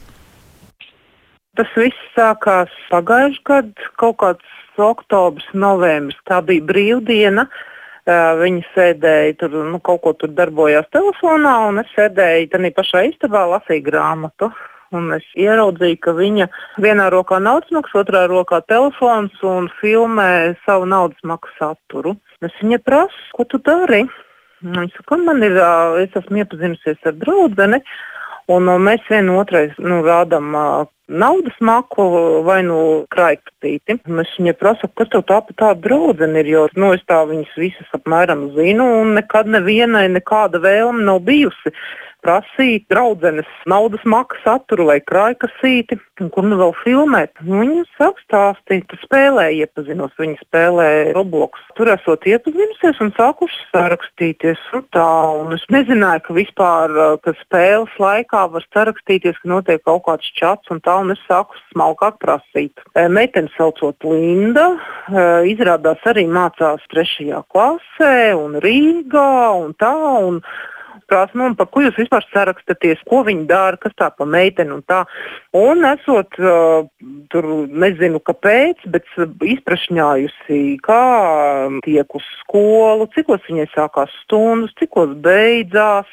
[1.59, 6.21] Tas viss sākās pagājušajā gadā, kaut kāds oktobris, novembris.
[6.29, 7.49] Tā bija brīvdiena.
[8.07, 13.41] Viņa sēdēja tur, nu, kaut ko tur darbojās telefonā, un es sēdēju tajā pašā istabā,
[13.51, 14.53] lasīju grāmatu
[14.95, 16.49] un es ieraudzīju, ka viņa
[16.83, 22.17] vienā rokā naudas maksa, otrā rokā telefons un filmē savu naudas maksu saturu.
[22.45, 24.05] Es viņai prasu, ko tu dari?
[24.65, 25.57] Viņa saka, man ir,
[26.03, 27.81] es esmu iepazinusies ar draudzeni,
[28.53, 30.55] un mēs vienu otrai nu, rādām
[31.07, 32.07] naudas maku
[32.47, 32.79] vai nu
[33.13, 33.99] krājpatīti.
[34.23, 37.95] Es viņai prasu, kas tev tā tāda draudzene ir, jo nu, es tā viņas visas
[37.97, 41.75] apmēram zinu, un nekad nevienai nekāda vēlme nav bijusi
[42.27, 45.99] prasīt draudzenes naudas maksu saturu vai krājkasīti,
[46.35, 47.33] kur nu vēl filmēt.
[47.47, 51.63] Nu, viņa sāk stāstīt, ka spēlē iepazinos, viņa spēlē Roblox.
[51.79, 55.09] Tur esot iepazinusies un sākuši sarakstīties un tā.
[55.43, 60.73] Un es nezināju, ka vispār, ka spēles laikā var sarakstīties, ka notiek kaut kāds čats
[60.75, 62.85] un tā, un es sāku smalkāk prasīt.
[62.97, 64.73] Meitene saucot Linda,
[65.47, 69.29] izrādās arī mācās trešajā klasē un Rīgā
[69.61, 69.95] un tā.
[70.27, 70.41] Un
[71.09, 74.83] prasa, nu, par ko jūs vispār sarakstaties, ko viņi dara, kas tā pa meiteni un
[74.87, 75.03] tā.
[75.57, 76.87] Un esot uh,
[77.33, 77.49] tur,
[77.85, 79.07] nezinu, kāpēc, bet
[79.55, 81.03] izprašņājusi, kā
[81.87, 86.11] tiek uz skolu, cikos viņai sākās stundas, cikos beidzās,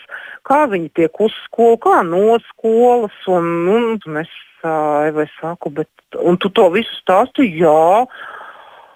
[0.47, 3.17] kā viņi tiek uz skolu, kā no skolas.
[3.31, 4.31] Un, un, un es,
[4.65, 8.05] uh, es saku, bet, un tu to visu stāstu, jā.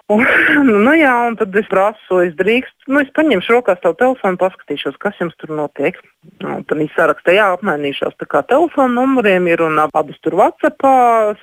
[0.08, 0.22] Un,
[0.86, 4.96] nu, jā, un tad es prasu, es drīkstu, nu, es paņemšu rokās savu telefonu, paskatīšos,
[5.02, 5.98] kas jums tur notiek.
[6.40, 10.94] Un tad viņi saraksta, jā, apmainīšos tā kā telefonu numuriem ir un abas tur WhatsAppā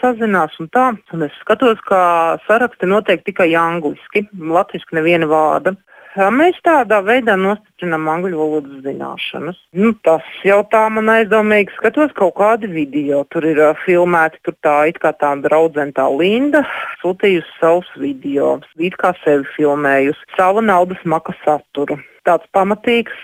[0.02, 0.88] sazinās un tā.
[1.14, 2.02] Un es skatos, kā
[2.48, 5.76] saraksti notiek tikai angliski, latviski neviena vārda.
[6.16, 9.58] Mēs tādā veidā nostiprinām angļu valodas zināšanas.
[9.76, 13.26] Nu, tas jau tā man aizdomīgi skatos kaut kādi video.
[13.34, 16.62] Tur ir uh, filmēti, tur tā it kā tā draudzene tā Linda
[17.02, 23.18] sūtījusi savus video, it kā sevi filmējusi, savu naudas maka saturu tāds pamatīgs,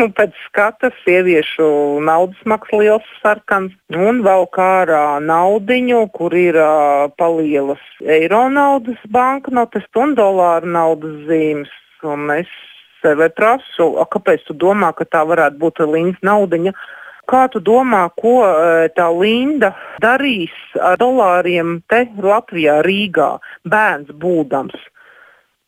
[0.00, 1.68] nu, pēc skata sieviešu
[2.02, 9.04] naudas maks liels sarkans, un vēl kā ārā naudiņu, kur ir uh, palielas eiro naudas
[9.14, 12.50] banknotes un dolāru naudas zīmes un es
[13.02, 16.74] sev prasu, kāpēc tu domā, ka tā varētu būt Lindas naudiņa.
[17.28, 23.34] Kā tu domā, ko e, tā Linda darīs ar dolāriem te Latvijā, Rīgā,
[23.68, 24.78] bērns būdams?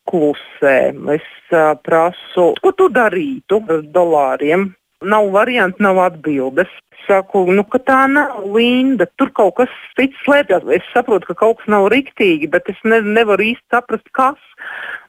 [0.09, 0.79] Klusē.
[1.15, 4.71] Es uh, prasu, ko tu darītu ar dolāriem?
[5.07, 6.73] Nav variantu, nav atbildes.
[7.07, 9.07] Saku, nu, ka tā nav Linda.
[9.21, 10.67] Tur kaut kas cits slēpjas.
[10.77, 14.39] Es saprotu, ka kaut kas nav riktīgi, bet es ne, nevaru īsti saprast, kas.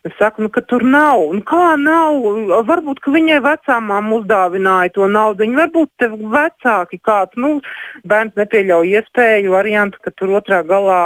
[0.07, 1.21] Es saku, nu, ka tur nav.
[1.35, 2.23] Nu, kā nav?
[2.69, 5.45] Varbūt viņai vecāmām uzdāvināja to naudu.
[5.45, 7.37] Viņa varbūt vecāki kāds.
[7.37, 7.59] Nu,
[8.07, 11.03] bērns nepieļauj iespēju variantu, ka tur otrā galā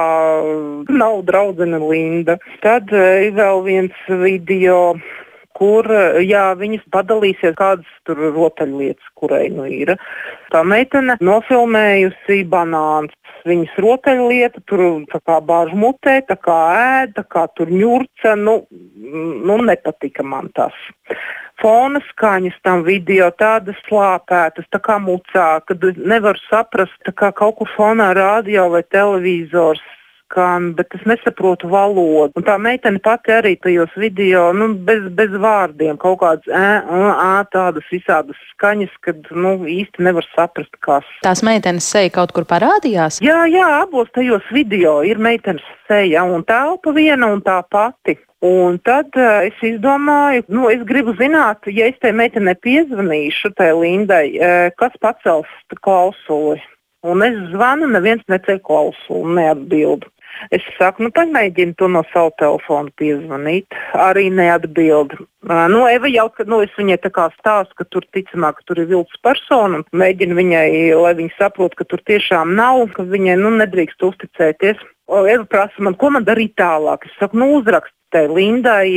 [0.90, 2.40] nav draudzene Linda.
[2.64, 4.96] Tad uh, ir vēl viens video
[5.56, 5.88] kur
[6.24, 9.96] jā, viņas padalīsies, kādas tur rotaļlietas, kurai nu ir.
[10.52, 13.16] Tā meitene nofilmējusi banāns.
[13.46, 18.34] Viņas rotaļlieta tur kā bāž mutē, tā kā ēda, kā tur ņurca.
[18.42, 20.76] Nu, nu, nepatika man tas.
[21.62, 27.70] Fona skaņas tam video tādas slāpētas, tā kā mucā, kad nevar saprast, kā kaut kur
[27.78, 29.84] fonā rādio vai televizors
[30.26, 32.34] skan, bet es nesaprotu valodu.
[32.36, 37.86] Un tā meitene pati arī tajos video, nu, bez, bez vārdiem, kaut kādas ā, tādas
[37.94, 41.08] visādas skaņas, kad, nu, īsti nevar saprast, kas.
[41.26, 43.22] Tās meitenes seja kaut kur parādījās?
[43.26, 48.18] Jā, jā, abos tajos video ir meitenes seja un telpa viena un tā pati.
[48.46, 53.72] Un tad uh, es izdomāju, nu, es gribu zināt, ja es tai meitenei piezvanīšu, tai
[53.74, 55.50] Lindai, uh, kas pacels
[55.82, 56.62] klausuli.
[57.06, 60.10] Un es zvanu, neviens neceļ klausuli, neatbildu.
[60.54, 63.78] Es saku, nu, pamēģini to no sava telefona piezvanīt.
[63.98, 65.16] Arī neatbild.
[65.46, 68.70] Uh, nu, Eva jau, ka nu, es viņai tā kā stāstu, ka tur ticamāk, ka
[68.70, 70.68] tur ir vilks persona, mēģinu viņai,
[71.00, 74.82] lai viņa saprot, ka tur tiešām nav, ka viņai nu, nedrīkst uzticēties.
[75.06, 77.06] Eva prasa man, ko man darīt tālāk.
[77.06, 78.88] Es saku, nu, uzrakst tai Lindai,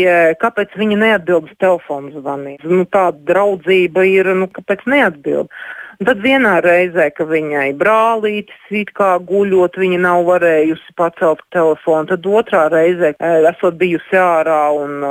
[0.40, 2.62] kāpēc viņa neatbild uz telefonu zvanīt.
[2.64, 5.50] Nu, tāda draudzība ir, nu, kāpēc neatbild.
[5.98, 12.06] Tad vienā reizē, ka viņai brālītis it kā guļot, viņa nav varējusi pacelt telefonu.
[12.12, 13.16] Tad otrā reizē,
[13.50, 15.02] esot bijusi ārā un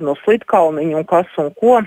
[0.00, 1.82] no slitkalniņa un kas un ko.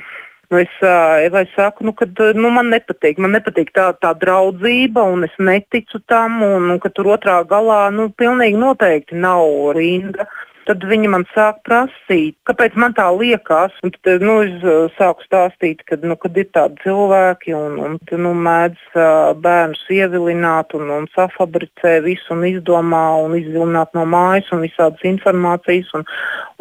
[0.54, 2.06] Nu, es, es saku, nu, ka
[2.38, 6.94] nu, man nepatīk, man nepatīk tā, tā draudzība, un es neticu tam, un, un ka
[6.94, 10.30] tur otrā galā nu, pilnīgi noteikti nav rinda.
[10.30, 13.74] Uh, Tad viņi man sāk prasīt, kāpēc man tā liekas.
[13.84, 17.98] Un tad nu, es uh, sāku stāstīt, ka, nu, kad ir tādi cilvēki un, un
[18.24, 24.54] nu, mēdz uh, bērnus ievilināt un, un safabricē visu un izdomā un izvilināt no mājas
[24.56, 25.92] un visādas informācijas.
[26.00, 26.08] Un,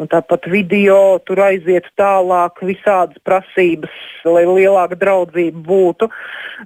[0.03, 3.95] un tāpat video tur aiziet tālāk, visādas prasības,
[4.27, 6.11] lai lielāka draudzība būtu.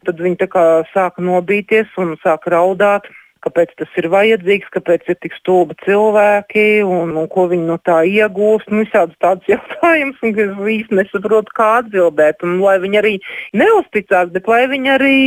[0.09, 0.49] Tad viņi
[0.89, 3.05] sāka nobīties un sāka raudāt
[3.45, 7.99] kāpēc tas ir vajadzīgs, kāpēc ir tik stulbi cilvēki un, un ko viņi no tā
[8.07, 8.71] iegūst.
[8.71, 12.45] Nu, visādas tādas jautājumas, un es īsti nesaprotu, kā atbildēt.
[12.47, 13.13] Un, lai viņi arī
[13.57, 15.17] neusticās, bet lai viņi arī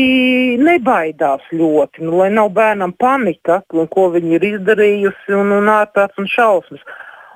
[0.60, 6.28] nebaidās ļoti, nu, lai nav bērnam panika, ko viņi ir izdarījusi un, un ārprāts un
[6.30, 6.84] šausmas.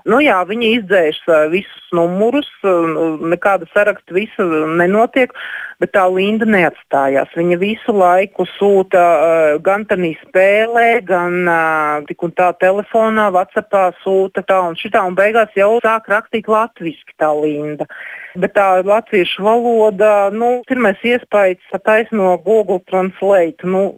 [0.05, 4.45] Nu, jā, viņi izdzēš uh, visus numurus, uh, nekāda saraksta visa
[4.77, 5.33] nenotiek,
[5.81, 7.33] bet tā Linda neatstājās.
[7.33, 13.87] Viņa visu laiku sūta uh, gan tādā spēlē, gan uh, tik un tā telefonā, Whatsappā
[14.03, 17.89] sūta tā un šitā, un beigās jau sāk rakstīt latviešu tā Linda.
[18.37, 23.95] Bet tā latviešu valoda, nu, pirmais iespējas taisno Google Translate, nu,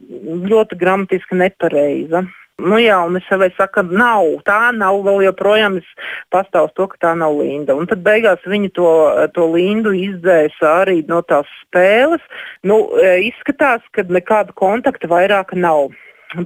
[0.46, 2.28] ļoti gramatiski nepareiza.
[2.56, 5.88] Nu jā, un es savai saku, nav, tā nav, vēl joprojām es
[6.32, 7.76] pastāvu to, ka tā nav Linda.
[7.76, 8.88] Un tad beigās viņi to,
[9.36, 12.24] to Lindu izdzēsa arī no tās spēles.
[12.64, 15.92] Nu, e, izskatās, ka nekāda kontakta vairāk nav.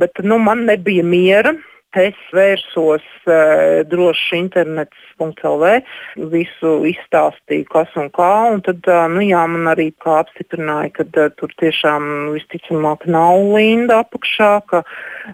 [0.02, 1.54] Bet nu, man nebija miera.
[1.98, 5.70] Es vērsos uh, droši internets.lv,
[6.30, 8.28] visu izstāstīju, kas un kā.
[8.54, 14.04] Un tad uh, nu, jā, man arī apstiprināja, ka uh, tur tiešām visticamāk nav linda
[14.04, 14.84] apakšā, ka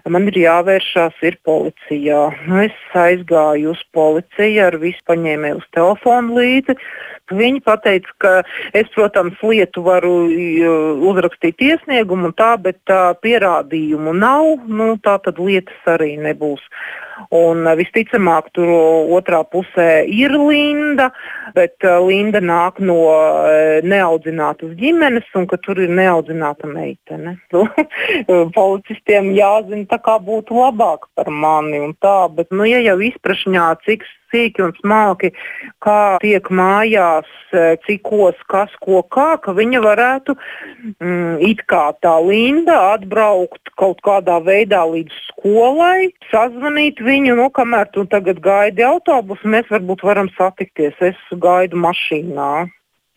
[0.09, 2.21] man ir jāvēršās ir policijā.
[2.63, 6.77] Es aizgāju uz policiju ar visu paņēmēju uz telefonu līdzi.
[7.37, 8.33] Viņi teica, ka
[8.71, 10.13] es, protams, lietu varu
[11.11, 14.63] uzrakstīt iesniegumu, tā, bet tā pierādījumu nav.
[14.67, 16.63] Nu, tā tad lietas arī nebūs.
[17.33, 18.69] Un visticamāk, tur
[19.17, 21.09] otrā pusē ir Linda,
[21.55, 22.97] bet Linda nāk no
[23.83, 27.37] neaudzinātas ģimenes, un tur ir neaudzināta meitene.
[28.57, 31.81] Policistiem jāzina, kā būtu labāk par mani.
[32.03, 35.31] Tā, bet, nu, ja jau izprašņā, cik sīki un smalki,
[35.83, 40.35] kā tiek mājās, e, cikos, kas ko kā, ka viņa varētu
[40.99, 47.91] mm, it kā tā Linda atbraukt kaut kādā veidā līdz skolai, sazvanīt viņu, nu, kamēr
[47.93, 50.95] tu tagad gaidi autobusu, mēs varbūt varam satikties.
[51.01, 52.67] Es gaidu mašīnā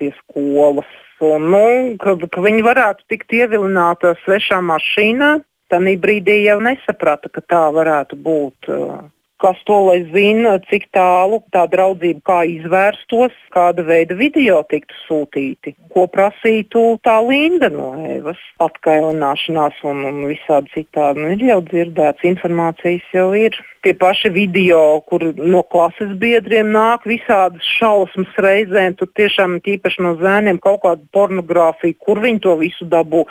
[0.00, 0.88] pie skolas.
[1.20, 1.64] Un, nu,
[2.00, 5.38] ka, ka viņi varētu tikt ievilināti svešā mašīnā.
[5.70, 8.70] Tanī brīdī jau nesaprata, ka tā varētu būt.
[8.72, 9.02] Uh,
[9.40, 15.74] kas to lai zina, cik tālu tā draudzība, kā izvērstos, kāda veida video tiktu sūtīti,
[15.94, 21.24] ko prasītu tā Linda no Evas atkailināšanās un, un visādi citādi.
[21.24, 23.56] Nu, ir jau dzirdēts, informācijas jau ir.
[23.80, 30.18] Tie paši video, kur no klases biedriem nāk visādas šausmas reizēm, tur tiešām īpaši no
[30.20, 33.24] zēniem kaut kāda pornogrāfija, kur viņi to visu dabū,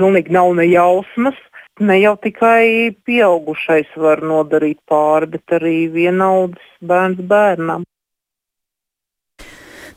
[0.00, 1.36] pilnīgi nav ne jausmas
[1.80, 7.86] ne jau tikai pieaugušais var nodarīt pāri, bet arī vienaudzis bērns bērnam.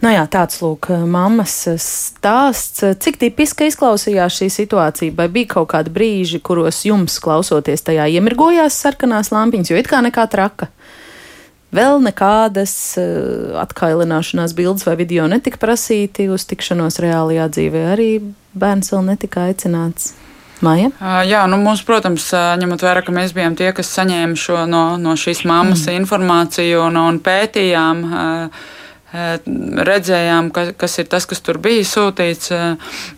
[0.04, 2.84] Nu jā, tāds lūk, mammas stāsts.
[3.00, 8.82] Cik tipiski izklausījās šī situācija, vai bija kaut kādi brīži, kuros jums klausoties tajā iemirgojās
[8.84, 10.68] sarkanās lampiņas, jo it kā nekā traka?
[11.74, 17.88] Vēl nekādas uh, atkailināšanās bildes vai video netika prasīti uz tikšanos reālajā dzīvē.
[17.96, 18.10] Arī
[18.60, 20.12] bērns vēl netika aicināts.
[20.64, 20.92] Māja?
[21.28, 22.30] Jā, nu mums, protams,
[22.62, 25.98] ņemot vērā, ka mēs bijām tie, kas saņēma šo no, no šīs mammas mm.
[26.04, 28.06] informāciju un, un pētījām.
[28.08, 28.64] Uh,
[29.14, 32.50] redzējām, ka, kas ir tas, kas tur bija sūtīts.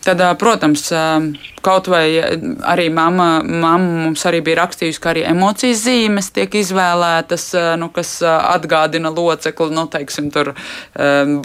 [0.04, 0.84] Tad, protams,
[1.64, 2.04] kaut vai
[2.68, 7.48] arī mamma, mamma mums arī bija rakstījusi, ka arī emocijas zīmes tiek izvēlētas,
[7.80, 10.52] nu, kas atgādina locekli, nu, teiksim, tur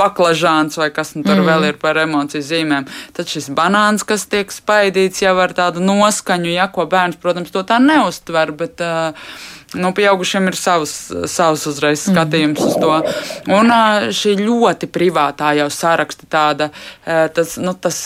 [0.01, 1.47] baklažāns vai kas nu, tur mm.
[1.47, 2.89] vēl ir par emociju zīmēm.
[3.15, 7.63] Tad šis banāns, kas tiek spaidīts jau ar tādu noskaņu, ja ko bērns, protams, to
[7.67, 9.31] tā neustver, bet uh,
[9.73, 10.93] Nu, pieaugušiem ir savs,
[11.31, 12.11] savs uzreiz mhm.
[12.11, 12.67] skatījums mm.
[12.67, 13.51] uz to.
[13.55, 13.71] Un
[14.15, 16.69] šī ļoti privātā jau saraksta tāda,
[17.05, 18.01] tas, nu, tas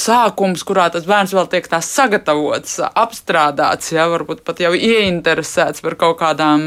[0.00, 5.98] sākums, kurā tas bērns vēl tiek tā sagatavots, apstrādāts, ja varbūt pat jau ieinteresēts par
[6.00, 6.66] kaut kādām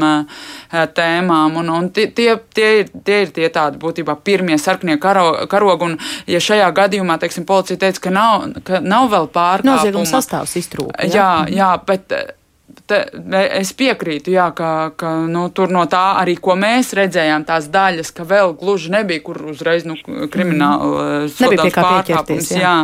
[0.70, 1.58] tēmām.
[1.58, 5.90] Un, un tie, tie, tie, tie ir tie tādi būtībā pirmie sarkanie karo, karogi.
[5.90, 5.98] Un,
[6.30, 9.74] ja šajā gadījumā, teiksim, policija teica, ka nav, ka nav vēl pārkāpumu.
[9.74, 11.10] Nozieguma sastāvs iztrūka.
[11.10, 12.14] Jā, jā, jā bet
[12.88, 12.98] te,
[13.58, 18.12] es piekrītu, jā, ka, ka nu, tur no tā arī, ko mēs redzējām, tās daļas,
[18.16, 19.98] ka vēl gluži nebija, kur uzreiz nu,
[20.32, 21.74] krimināla mm.
[21.76, 22.52] pārkāpums.
[22.56, 22.76] Jā.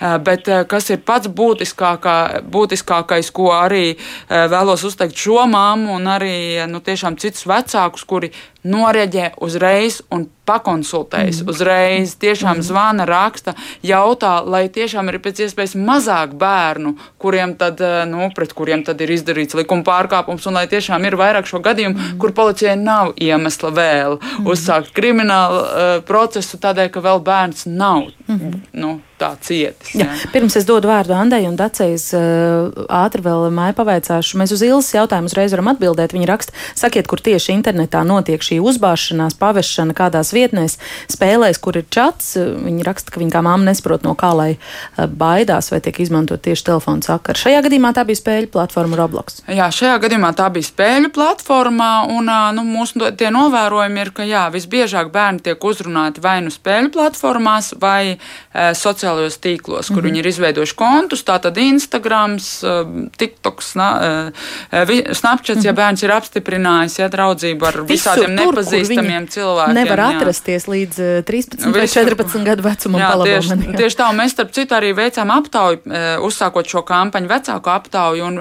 [0.00, 2.16] jā, bet kas ir pats būtiskākā,
[2.54, 3.84] būtiskākais, ko arī
[4.28, 6.36] vēlos uzteikt šo māmu un arī
[6.70, 8.32] nu, tiešām citus vecākus, kuri
[8.64, 11.50] noreģē uzreiz un pakonsultējas mm.
[11.52, 12.64] uzreiz, tiešām mm.
[12.66, 13.54] zvana, raksta,
[13.84, 19.00] jautā, lai tiešām ir pēc iespējas mazāk bērnu, kuriem tad, eh, nu, pret kuriem tad
[19.04, 22.20] ir izdarīts likuma pārkāpums, un lai tiešām ir vairāk šo gadījumu, mm.
[22.20, 24.50] kur policijai nav iemesla vēl mm.
[24.52, 28.10] uzsākt kriminālu uh, procesu tādēļ, ka vēl bērns nav.
[28.28, 28.60] Mm.
[28.76, 28.94] Nu,
[29.24, 29.94] tā cietis.
[29.96, 30.08] Jā.
[30.08, 30.30] Jā.
[30.34, 34.38] Pirms es dodu vārdu Andai un Dacijas uh, ātri vēl māju pavaicāšu.
[34.40, 36.14] Mēs uz Ilses jautājumu uzreiz varam atbildēt.
[36.16, 40.76] Viņa raksta, sakiet, kur tieši internetā notiek šī uzbāšanās, pavešana, kādās vietnēs,
[41.12, 42.34] spēlēs, kur ir čats.
[42.38, 46.44] Viņa raksta, ka viņa kā māma nesaprot no kā, lai uh, baidās vai tiek izmantot
[46.44, 47.40] tieši telefona sakara.
[47.40, 49.42] Šajā gadījumā tā bija spēļu platforma Roblox.
[49.48, 54.46] Jā, šajā gadījumā tā bija spēļu platformā, un nu, mūsu tie novērojumi ir, ka jā,
[54.54, 60.00] visbiežāk bērni tiek uzrunāti vai nu spēļu platformās, vai uh, sociālajā sociālajos tīklos, kur mm
[60.00, 60.06] -hmm.
[60.06, 61.24] viņi ir izveidojuši kontus.
[61.24, 64.32] Tātad Instagram, eh, TikTok, eh,
[64.72, 65.66] eh, Snapchat, mm -hmm.
[65.66, 65.80] ja mhm.
[65.80, 69.74] bērns ir apstiprinājis ja, draudzību ar Visur visādiem tur, nepazīstamiem cilvēkiem.
[69.74, 70.16] Nevar jā.
[70.16, 73.00] atrasties līdz 13 vai 14 gadu vecumam.
[73.00, 75.78] Jā, tieši, tieši tā, un mēs starp citu arī veicām aptauju,
[76.20, 78.38] uzsākot šo kampaņu, vecāku aptauju, un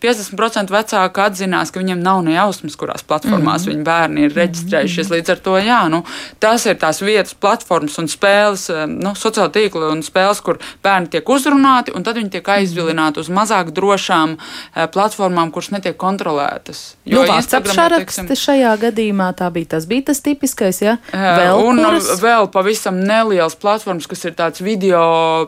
[0.00, 3.74] 50% vecāku atzinās, ka viņiem nav ne jausmas, kurās platformās mm -hmm.
[3.74, 5.06] viņu bērni ir reģistrējušies.
[5.06, 5.16] Mm -hmm.
[5.16, 6.04] Līdz ar to, jā, nu,
[6.38, 11.28] tas ir tās vietas, platformas un spēles, nu, sociālo tīklu un spēles, kur bērni tiek
[11.28, 16.82] uzrunāti, un tad viņi tiek aizvilināti uz mazāk drošām eh, platformām, kuras netiek kontrolētas.
[17.08, 20.96] Jo nu, saraksti teiksim, šajā gadījumā tā bija tas, bija tas tipiskais, ja?
[21.12, 22.10] Eh, vēl un kuras?
[22.22, 25.04] vēl pavisam neliels platformas, kas ir tāds video,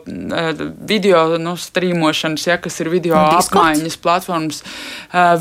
[0.07, 0.53] eh,
[0.89, 4.63] video nu, strīmošanas, ja, kas ir video no, apmaiņas platformas.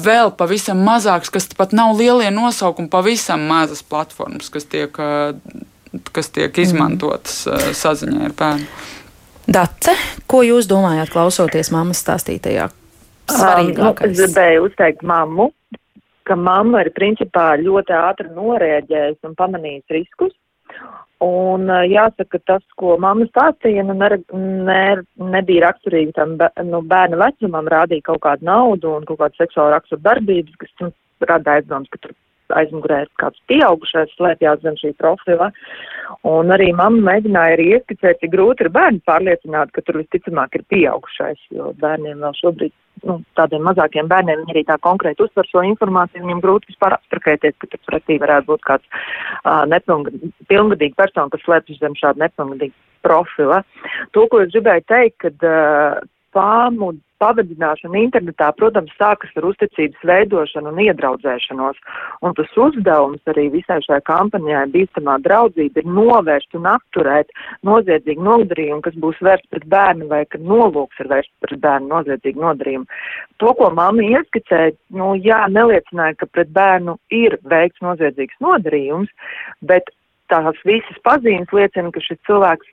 [0.04, 4.98] Vēl pavisam mazāks, kas pat nav lielie nosaukumi, pavisam mazas platformas, kas tiek
[6.12, 7.78] kas tiek izmantotas mm.
[7.78, 8.68] saziņai ar bērnu.
[9.44, 9.96] Dace,
[10.28, 12.70] ko jūs domājat, klausoties mammas stāstītajā?
[13.32, 14.08] Svarīgākais.
[14.08, 15.50] Um, nu, es gribēju uzteikt mammu,
[16.28, 20.34] ka mamma ir principā ļoti ātri noreaģējusi un pamanījusi riskus.
[21.24, 24.10] Un jāsaka, tas, ko mamma stāstīja, nu, ne,
[24.68, 24.82] ne,
[25.36, 26.36] nebija raksturīgi tam
[26.68, 30.92] nu, bērna vecumam, rādīja kaut kādu naudu un kaut kādu seksuālu raksturu darbības, kas nu,
[31.24, 32.16] rada aizdomas, ka tur
[32.60, 35.52] aizmugurē kāds pieaugušais slēpjās zem šī profila.
[36.28, 40.66] Un arī mamma mēģināja arī ieskicēt, cik grūti ir bērni pārliecināt, ka tur visticamāk ir
[40.72, 42.74] pieaugušais, jo bērniem vēl šobrīd,
[43.10, 47.58] nu, tādiem mazākiem bērniem, viņi arī tā konkrēti uztver šo informāciju, viņiem grūti vispār abstrakēties,
[47.60, 53.62] ka tur pretī varētu būt kāds uh, nepilngadīga persona, kas slēpjas zem šāda nepilngadīga profila.
[54.16, 56.00] To, ko es gribēju teikt, kad uh,
[56.34, 61.80] fāmu pavadināšana internetā, protams, sākas ar uzticības veidošanu un iedraudzēšanos.
[62.26, 67.32] Un tas uzdevums arī visai šai kampaņai bīstamā draudzība ir novērst un apturēt
[67.70, 72.44] noziedzīgu nodarījumu, kas būs vērsts pret bērnu vai ka nolūks ir vērsts pret bērnu noziedzīgu
[72.44, 73.02] nodarījumu.
[73.40, 79.12] To, ko mamma ieskicēja, nu jā, neliecināja, ka pret bērnu ir veikts noziedzīgs nodarījums,
[79.64, 79.94] bet
[80.32, 82.72] tās visas pazīmes liecina, ka šis cilvēks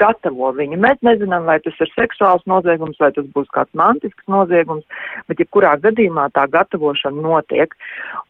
[0.00, 0.78] gatavo viņu.
[0.80, 4.84] Mēs nezinām, vai tas ir seksuāls noziegums, vai tas būs kāds mantisks noziegums,
[5.30, 7.74] bet jebkurā gadījumā tā gatavošana notiek.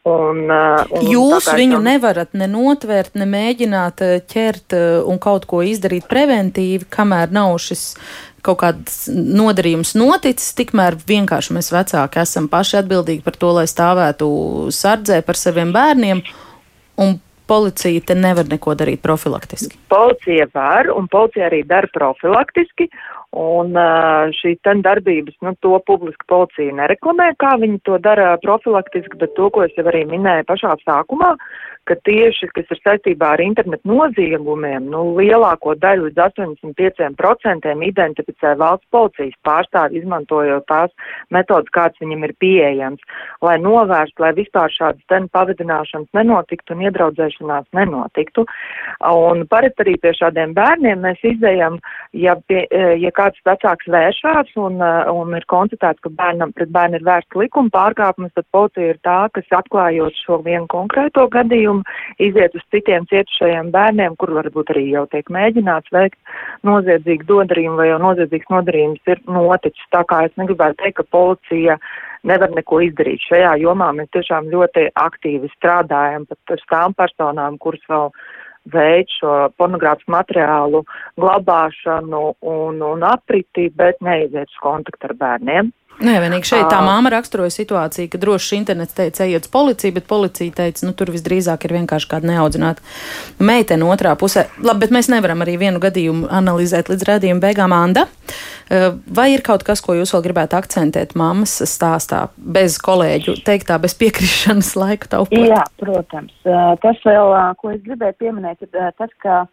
[0.07, 1.87] Un, uh, un Jūs viņu tam...
[1.89, 7.57] nevarat ne notvērt, ne mēģināt uh, ķert uh, un kaut ko izdarīt preventīvi, kamēr nav
[7.61, 7.89] šis
[8.41, 14.31] kaut kāds nodarījums noticis, tikmēr vienkārši mēs vecāki esam paši atbildīgi par to, lai stāvētu
[14.73, 16.23] sardzē par saviem bērniem.
[17.01, 17.19] Un
[17.51, 19.75] policija te nevar neko darīt profilaktiski?
[19.91, 22.87] Policija var, un policija arī dara profilaktiski.
[23.31, 23.77] Un
[24.35, 29.63] šī darbības, nu, to publiski policija nereklamē, kā viņi to dara profilaktiski, bet to, ko
[29.63, 31.29] es jau arī minēju pašā sākumā,
[31.89, 38.87] ka tieši, kas ir saistībā ar internetu noziegumiem, nu, lielāko daļu līdz 85% identificē valsts
[38.93, 40.93] policijas pārstāvi, izmantojot tās
[41.33, 43.01] metodas, kāds viņam ir pieejams,
[43.41, 48.45] lai novērstu, lai vispār šādas ten pavadināšanas nenotiktu un iedraudzēšanās nenotiktu.
[49.11, 51.79] Un parit arī pie šādiem bērniem mēs izējam,
[52.13, 52.63] ja, pie,
[53.01, 57.73] ja kāds vecāks vēršās un, un ir konstatēts, ka bērnam pret bērnu ir vērsts likuma
[57.73, 61.83] pārkāpums, tad policija ir tā, kas atklājot šo vienu konkrēto gadījumu, gadījumu,
[62.19, 66.19] iziet uz citiem cietušajiem bērniem, kur varbūt arī jau tiek mēģināts veikt
[66.63, 69.87] noziedzīgu nodarījumu vai jau noziedzīgs nodarījums ir noticis.
[69.91, 71.77] Tā kā es negribētu teikt, ka policija
[72.23, 73.21] nevar neko izdarīt.
[73.29, 78.11] Šajā jomā mēs tiešām ļoti aktīvi strādājam pat ar tām personām, kuras vēl
[78.71, 80.83] veids šo pornogrāfisku materiālu
[81.17, 85.71] glabāšanu un, un apriti, bet neiziet uz kontaktu ar bērniem.
[86.01, 90.07] Nē, vienīgi šeit tā māma raksturoja situāciju, ka droši internets teica, ejiet uz policiju, bet
[90.09, 92.81] policija teica, nu tur visdrīzāk ir vienkārši kāda neaudzināta
[93.43, 94.47] meitene otrā pusē.
[94.65, 98.07] Labi, bet mēs nevaram arī vienu gadījumu analizēt līdz rādījuma beigām, Anda.
[99.13, 103.93] Vai ir kaut kas, ko jūs vēl gribētu akcentēt mammas stāstā, bez kolēģu teiktā, bez
[103.99, 105.37] piekrišanas laika taupot?
[105.37, 106.33] Jā, protams.
[106.81, 109.43] Tas vēl, ko es gribēju pieminēt, ir tas, ka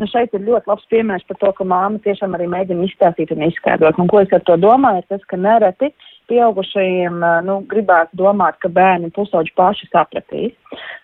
[0.00, 3.44] Nu, šeit ir ļoti labs piemērs par to, ka māma tiešām arī mēģina izstāstīt un
[3.44, 3.98] izskaidrot.
[4.00, 5.90] Un ko es ar to domāju, ir tas, ka nereti
[6.30, 10.54] pieaugušajiem nu, gribētu domāt, ka bērni pusauģi paši sapratīs.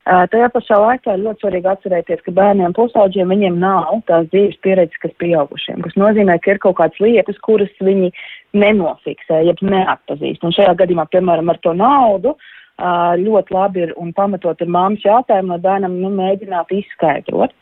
[0.07, 4.61] Uh, tajā pašā laikā ir ļoti svarīgi atcerēties, ka bērniem pusauģiem viņiem nav tās dzīves
[4.65, 8.13] pieredzes, kas pieaugušiem, kas nozīmē, ka ir kaut kādas lietas, kuras viņi
[8.57, 10.47] nenofiksē, jeb neatpazīst.
[10.47, 12.37] Un šajā gadījumā, piemēram, ar to naudu,
[12.77, 17.53] ļoti labi ir un pamatot ar māmas jautājumu no bērnam nu, mēģināt izskaidrot.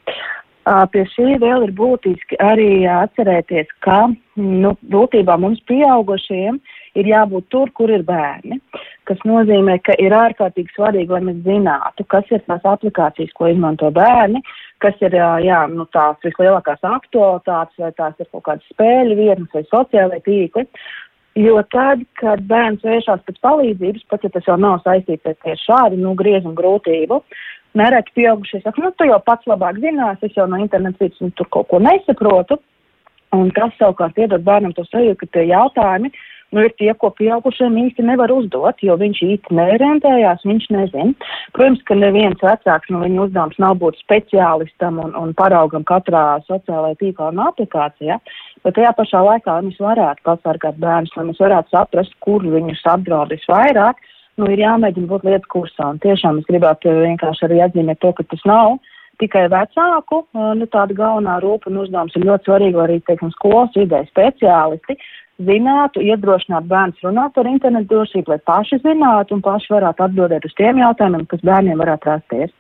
[0.65, 4.07] Pie šī vēl ir būtiski arī atcerēties, ka
[4.41, 6.57] nu, būtībā mums pieaugušiem
[6.97, 8.61] ir jābūt tur, kur ir bērni,
[9.05, 13.91] kas nozīmē, ka ir ārkārtīgi svarīgi, lai mēs zinātu, kas ir tās aplikācijas, ko izmanto
[13.93, 14.41] bērni,
[14.81, 19.67] kas ir jā, nu, tās vislielākās aktualitātes, vai tās ir kaut kādas spēļu vietnes vai
[19.69, 20.65] sociālai tīkli.
[21.35, 25.67] Jo tad, kad bērns vēršas pēc palīdzības, pat ja tas jau nav saistīts ar tieši
[25.67, 27.19] šādu nu, griezumu grūtību,
[27.79, 31.33] nereti pieaugušie saka, nu, tu jau pats labāk zinās, es jau no interneta vidas nu,
[31.39, 32.61] tur kaut ko nesaprotu.
[33.35, 36.13] Un tas savukārt iedod bērnam to sajūtu, ka tie jautājumi
[36.55, 41.31] nu, ir tie, ko pieaugušiem īsti nevar uzdot, jo viņš īsti neorientējās, viņš nezina.
[41.57, 46.25] Protams, ka neviens vecāks no nu, viņa uzdevums nav būt speciālistam un, un paraugam katrā
[46.47, 48.21] sociālajā tīklā un aplikācijā,
[48.63, 52.87] bet tajā pašā laikā, lai mēs varētu pasargāt bērnus, lai mēs varētu saprast, kur viņus
[52.95, 53.99] apdraud visvairāk,
[54.41, 55.93] nu, ir jāmēģina būt lietas kursā.
[55.95, 58.79] Un tiešām es gribētu vienkārši arī atzīmēt to, ka tas nav
[59.23, 60.25] tikai vecāku,
[60.59, 64.99] nu, tāda galvenā rūpa un uzdevums ir ļoti svarīgi, arī, teiksim, skolas vidē speciālisti
[65.43, 70.55] zinātu, iedrošināt bērnus runāt par internetu drošību, lai paši zinātu un paši varētu atbildēt uz
[70.59, 72.55] tiem jautājumiem, kas bērniem varētu rasties.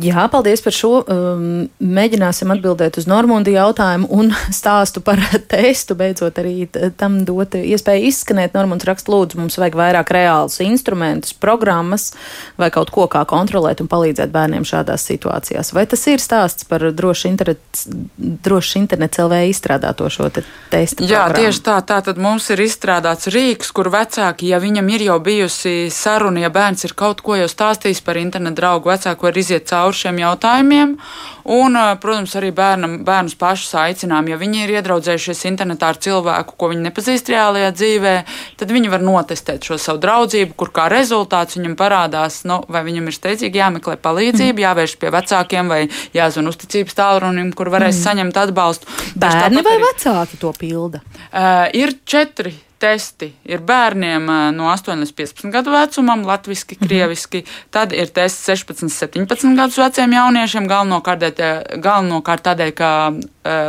[0.00, 0.92] Jā, paldies par šo.
[1.12, 5.20] Um, mēģināsim atbildēt uz Normundu jautājumu un stāstu par
[5.52, 5.96] testu.
[5.98, 6.68] Beidzot, arī
[6.98, 8.56] tam dot iespēju izskanēt.
[8.56, 12.12] Normunds raksta, lūdzu, mums vajag vairāk reālus instrumentus, programmas
[12.60, 15.74] vai kaut ko, kā kontrolēt un palīdzēt bērniem šādās situācijās.
[15.76, 21.04] Vai tas ir stāsts par drošu internetu, drošu internetu LV izstrādāto šo te testu?
[21.04, 21.44] Jā, programmu?
[21.44, 21.76] tieši tā.
[21.84, 26.88] Tātad mums ir izstrādāts rīks, kur vecāki, ja viņam ir jau bijusi saruna, ja bērns
[26.88, 30.98] ir kaut ko jau stāstījis par internetu draugu, vecāku var iziet cauri šiem jautājumiem.
[31.44, 36.70] Un, protams, arī bērnam, bērnus pašus aicinām, ja viņi ir iedraudzējušies internetā ar cilvēku, ko
[36.72, 38.14] viņi nepazīst reālajā dzīvē,
[38.62, 43.12] tad viņi var notestēt šo savu draudzību, kur kā rezultāts viņam parādās, nu, vai viņam
[43.12, 44.64] ir steidzīgi jāmeklē palīdzība, mm.
[44.64, 45.82] jāvērš pie vecākiem vai
[46.16, 48.04] jāzvan uzticības tālrunim, kur varēs mm.
[48.08, 49.00] saņemt atbalstu.
[49.20, 51.04] Bērni vai arī, vecāki to pilda?
[51.28, 56.84] Uh, ir četri testi ir bērniem no 8 līdz 15 gadu vecumam, latviešu, mhm.
[56.84, 57.44] krieviski.
[57.74, 61.40] Tad ir tests 16, 17 gadus veciem jauniešiem, galvenokārt,
[61.82, 63.24] galvenokārt tādēļ, ka uh,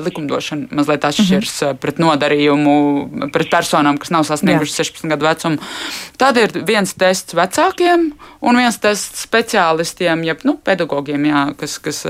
[0.06, 1.82] likumdošana mazliet atšķiras mm -hmm.
[1.84, 2.76] pret nodarījumu,
[3.34, 5.58] pret personām, kas nav sasniegušas 16 gadu vecumu.
[6.18, 8.12] Tad ir viens tests vecākiem
[8.42, 12.06] un viens tests speciālistiem, jeb nu, pedagogiem, jā, kas, kas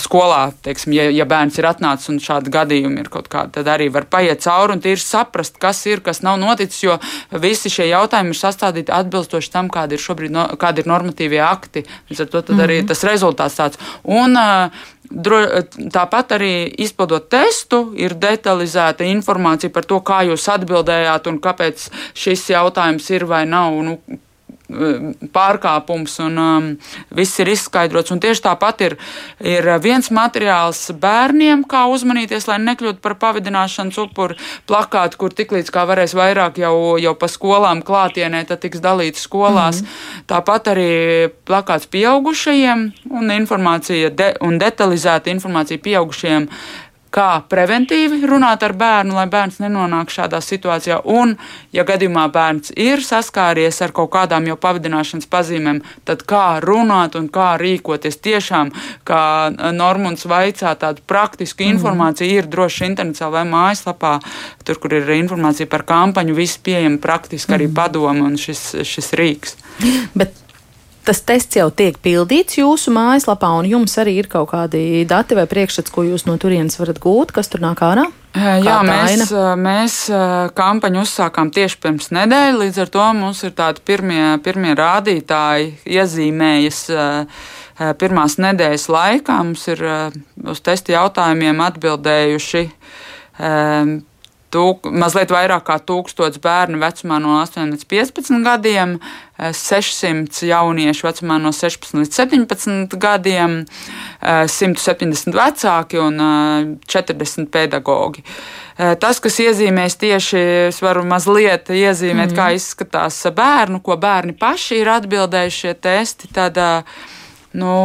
[0.00, 3.90] skolā, teiksim, ja, ja bērns ir atnācis un šādi gadījumi ir kaut kādi, tad arī
[3.92, 6.98] var paiet cauri un tīri saprast, kas ir ir, kas nav noticis, jo
[7.42, 11.84] visi šie jautājumi ir sastādīti atbilstoši tam, kādi ir šobrīd no, kādi ir normatīvie akti.
[12.10, 12.64] Līdz ar to mm -hmm.
[12.64, 12.88] arī mhm.
[12.88, 13.78] tas rezultāts tāds.
[14.04, 14.36] Un,
[15.10, 15.36] Dro,
[15.92, 22.48] tāpat arī izpildot testu, ir detalizēta informācija par to, kā jūs atbildējāt un kāpēc šis
[22.50, 23.76] jautājums ir vai nav.
[23.84, 23.98] Nu,
[24.64, 26.68] pārkāpums, un um,
[27.14, 28.12] viss ir izskaidrots.
[28.14, 28.96] Un tieši tāpat ir,
[29.44, 34.38] ir viens materiāls bērniem, kā uzmanīties, lai nekļūtu par pavadināšanas upuri
[34.68, 39.82] plakāti, kur tiklīdz kā varēs vairāk jau, jau pa skolām klātienē, tad tiks dalīts skolās.
[39.82, 40.24] Mm -hmm.
[40.32, 40.92] Tāpat arī
[41.44, 46.48] plakāts pieaugušajiem un informācija de, un detalizēta informācija pieaugušajiem
[47.14, 51.00] kā preventīvi runāt ar bērnu, lai bērns nenonāk šādā situācijā.
[51.10, 51.36] Un,
[51.74, 57.30] ja gadījumā bērns ir saskāries ar kaut kādām jau pavadināšanas pazīmēm, tad kā runāt un
[57.32, 58.20] kā rīkoties.
[58.24, 58.72] Tiešām,
[59.06, 59.22] kā
[59.74, 61.76] Normons vaicā tādu praktisku mm.
[61.76, 64.16] informāciju, ir droši internetā vai mājaslapā,
[64.66, 67.76] tur, kur ir informācija par kampaņu, viss pieejama praktiski arī mm.
[67.78, 69.58] padomu un šis, šis rīks.
[70.18, 70.43] Bet
[71.04, 75.46] tas tests jau tiek pildīts jūsu mājaslapā, un jums arī ir kaut kādi dati vai
[75.50, 78.06] priekšstats, ko jūs no turienes varat gūt, kas tur nāk ārā?
[78.34, 79.30] Jā, mēs,
[79.62, 79.98] mēs
[80.58, 86.80] kampaņu uzsākām tieši pirms nedēļas, līdz ar to mums ir tādi pirmie, pirmie rādītāji iezīmējas
[88.00, 89.38] pirmās nedēļas laikā.
[89.44, 89.84] Mums ir
[90.50, 92.64] uz testa jautājumiem atbildējuši
[94.54, 98.96] tūk, mazliet vairāk kā 1000 bērnu vecumā no 8 līdz 15 gadiem,
[99.38, 103.62] 600 eh, jauniešu vecumā no 16 līdz 17 gadiem,
[104.22, 106.20] 170 eh, vecāki un
[106.86, 108.26] 40 eh, pedagoģi.
[108.74, 110.40] Tas, kas iezīmēs tieši,
[110.72, 112.34] es varu mazliet iezīmēt, mm.
[112.34, 116.58] kā izskatās bērnu, ko bērni paši ir atbildējuši šie testi, tad,
[117.54, 117.76] nu,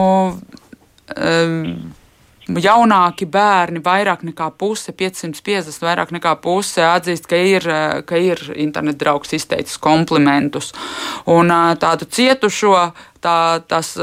[2.47, 7.67] jaunāki bērni, vairāk nekā puse, 550, vairāk nekā puse atzīst, ka ir,
[8.09, 10.73] ka ir interneta draugs izteicis komplimentus.
[11.29, 12.75] Un tādu cietušo,
[13.21, 13.37] tā,
[13.67, 13.95] tas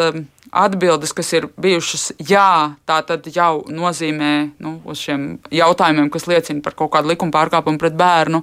[0.57, 4.33] atbildes, kas ir bijušas jā, tā tad jau nozīmē
[4.63, 8.43] nu, uz šiem jautājumiem, kas liecina par kaut kādu likuma pārkāpumu pret bērnu.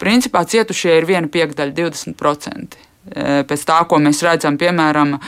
[0.00, 2.85] Principā cietušie ir viena piekdaļa, 20%.
[3.06, 5.18] Pēc tā, ko mēs redzam, piemēram,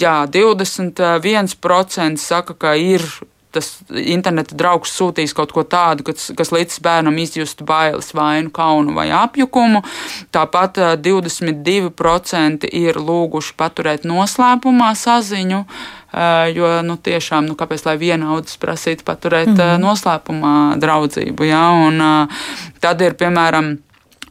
[0.00, 3.04] jā, 21% saka, ka ir
[3.54, 8.94] tas interneta draugs sūtīs kaut ko tādu, kas, kas līdz bērnam izjustu bailes, vainu, kaunu
[8.96, 9.82] vai apjukumu.
[10.34, 15.64] Tāpat 22% eh, ir lūguši paturēt noslēpumā saziņu.
[16.50, 19.84] Jo, nu, tiešām, nu, kāpēc lai vienaudzis prasītu paturēt mm -hmm.
[19.84, 21.46] noslēpumā draudzību?
[21.46, 21.68] Ja?
[21.70, 22.02] Un,
[22.82, 23.76] tad ir, piemēram,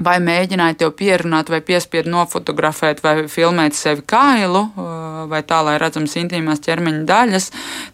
[0.04, 4.64] vai mēģināja tev pierunāt, vai piespiedu nofotografēt, vai filmēt sevi kailu,
[5.30, 7.50] vai tā, lai redzams intīmās ķermeņa daļas,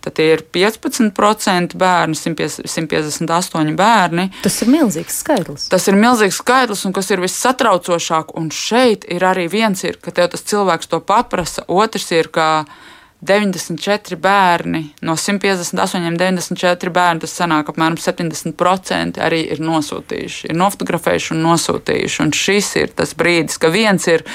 [0.06, 4.30] tad ir 15% bērni, 158 bērni.
[4.46, 5.70] Tas ir milzīgs skaitlis.
[5.74, 10.14] Tas ir milzīgs skaitlis, un kas ir vissatraucošāk, un šeit ir arī viens, ir, ka
[10.16, 12.66] tev tas cilvēks to paprasa, otrs ir, ka
[13.26, 21.34] 94 bērni, no 158, 94 bērni, tas sanāk apmēram 70% arī ir nosūtījuši, ir nofotografējuši
[21.36, 22.22] un nosūtījuši.
[22.26, 24.26] Un šis ir tas brīdis, ka viens ir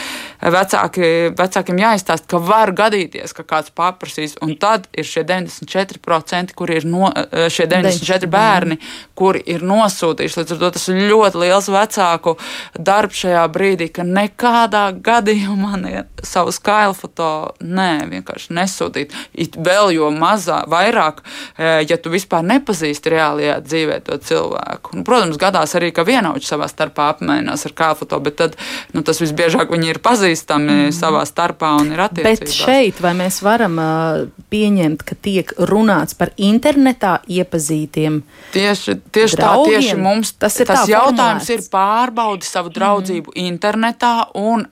[0.40, 6.72] vecāki, vecākiem jāizstāst, ka var gadīties, ka kāds paprasīs, un tad ir šie 94%, kur
[6.72, 7.10] ir no,
[7.52, 8.78] šie 94 bērni,
[9.18, 10.40] kuri ir nosūtījuši.
[10.40, 12.36] Līdz ar to tas ir ļoti liels vecāku
[12.78, 17.30] darbs šajā brīdī, ka nekādā gadījumā ne, savu skailu foto
[17.60, 19.16] nē, vienkārši nesūtīt.
[19.36, 21.20] It vēl jo mazāk, vairāk,
[21.56, 24.96] e, ja tu vispār nepazīsti reālajā dzīvē to cilvēku.
[24.96, 28.56] Un, protams, gadās arī, ka vienauči savā starpā apmainās ar kāfoto, bet tad
[28.96, 30.94] nu, tas visbiežāk viņi ir pazīstami mm.
[30.94, 32.40] savā starpā un ir attiecīgi.
[32.46, 38.20] Bet šeit vai mēs varam uh, pieņemt, ka tiek runāts par internetā iepazītiem?
[38.54, 39.76] Tieši, tieši draugiem?
[39.76, 41.70] tā, tieši mums tas, tas jautājums formulēts.
[41.70, 43.48] ir pārbaudi savu draudzību mm.
[43.50, 44.66] internetā un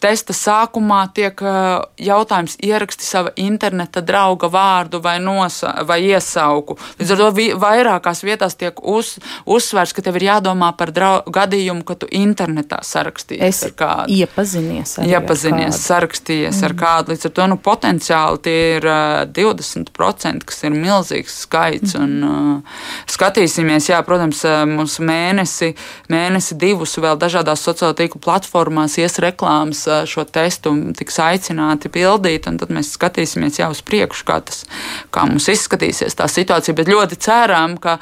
[0.00, 1.40] testa sākumā tiek
[2.00, 6.78] jautājums ieraksti sava interneta drauga vārdu vai, nosa, vai iesauku.
[7.00, 7.28] Līdz ar to
[7.60, 12.80] vairākās vietās tiek uz, uzsvērts, ka tev ir jādomā par drau, gadījumu, ka tu internetā
[12.86, 14.16] sarakstījies ar kādu.
[14.16, 15.84] Iepazinies ar, iepazinies, ar kādu.
[15.86, 16.68] sarakstījies mm.
[16.68, 17.14] ar kādu.
[17.14, 21.96] Līdz ar to nu, potenciāli tie ir uh, 20%, kas ir milzīgs skaits.
[21.96, 22.06] Mm.
[22.06, 22.80] Un, uh,
[23.12, 25.72] skatīsimies, jā, protams, mums mēnesi,
[26.12, 32.60] mēnesi divus vēl dažādās sociālo tīklu platformās ies reklāmas šo testu tiks aicināti pildīt, un
[32.62, 34.62] tad mēs skatīsimies jau uz priekšu, kā tas,
[35.14, 37.98] kā mums izskatīsies tā situācija, bet ļoti ceram, ka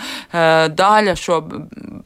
[0.77, 1.41] daļa šo,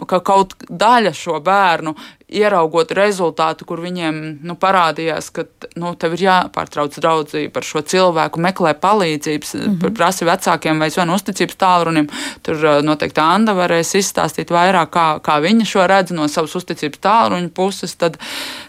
[0.08, 1.94] ka kaut daļa šo bērnu
[2.28, 5.46] ieraugot rezultātu, kur viņiem nu, parādījās, ka
[5.80, 9.94] nu, tev ir jāpārtrauc draudzība par šo cilvēku, meklē palīdzības, mm -hmm.
[9.96, 12.08] prasa vecākiem vai zvanu uzticības tālrunim.
[12.42, 17.48] Tur noteikti Anna varēs izstāstīt vairāk, kā, kā viņa šo redz no savas uzticības tālruņa
[17.54, 18.18] puses, tad,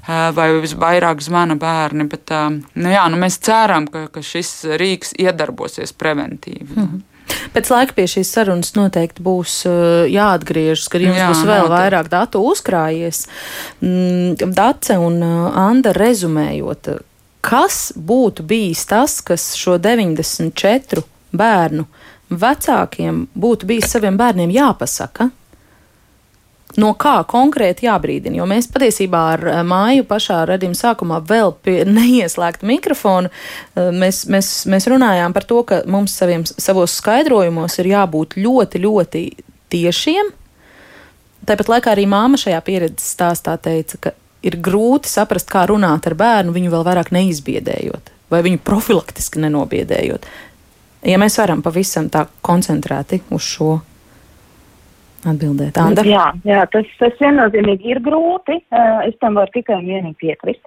[0.08, 2.08] vai vairāk zvana bērni.
[2.08, 2.32] Bet,
[2.76, 6.76] nu, jā, nu, mēs ceram, ka, ka šis rīks iedarbosies preventīvi.
[6.76, 7.09] Mm -hmm.
[7.54, 11.74] Pēc laika pie šīs sarunas noteikti būs uh, jāatgriežas, kad jums Jā, būs vēl noteikti.
[11.76, 13.24] vairāk datu uzkrājies.
[13.82, 16.92] Mm, Dace un uh, Anda rezumējot,
[17.46, 21.86] kas būtu bijis tas, kas šo 94 bērnu
[22.30, 25.30] vecākiem būtu bijis saviem bērniem jāpasaka?
[26.78, 28.38] No kā konkrēti jābrīdina.
[28.38, 33.32] Jo mēs patiesībā ar eh, māju pašā redzījuma sākumā vēl pie neieslēgta mikrofona.
[33.32, 38.84] Eh, mēs, mēs, mēs runājām par to, ka mums saviem, savos skaidrojumos ir jābūt ļoti,
[38.86, 39.26] ļoti
[39.74, 40.36] tiešiem.
[41.50, 44.14] Tāpat laikā arī māma šajā pieredzes stāstā teica, ka
[44.46, 50.26] ir grūti saprast, kā runāt ar bērnu, viņu vēl vairāk neizbiedējot vai viņu profilaktiski nenobiedējot.
[51.08, 53.78] Ja mēs varam pavisam tā koncentrēti uz šo
[55.28, 55.78] atbildēt.
[55.82, 56.04] Anda?
[56.08, 58.60] Jā, jā tas, tas viennozīmīgi ir grūti.
[59.08, 60.62] Es tam varu tikai un vienīgi piekrist.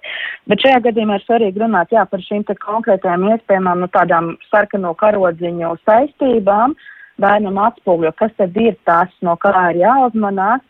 [0.49, 5.77] Bet šajā gadījumā ir svarīgi runāt jā, par šīm konkrētajām iespējamām nu, tādām sarkano karodziņu
[5.87, 6.77] saistībām.
[7.21, 10.63] Bērnam atspūgļo, kas tad ir tas, no kā ir jāuzmanās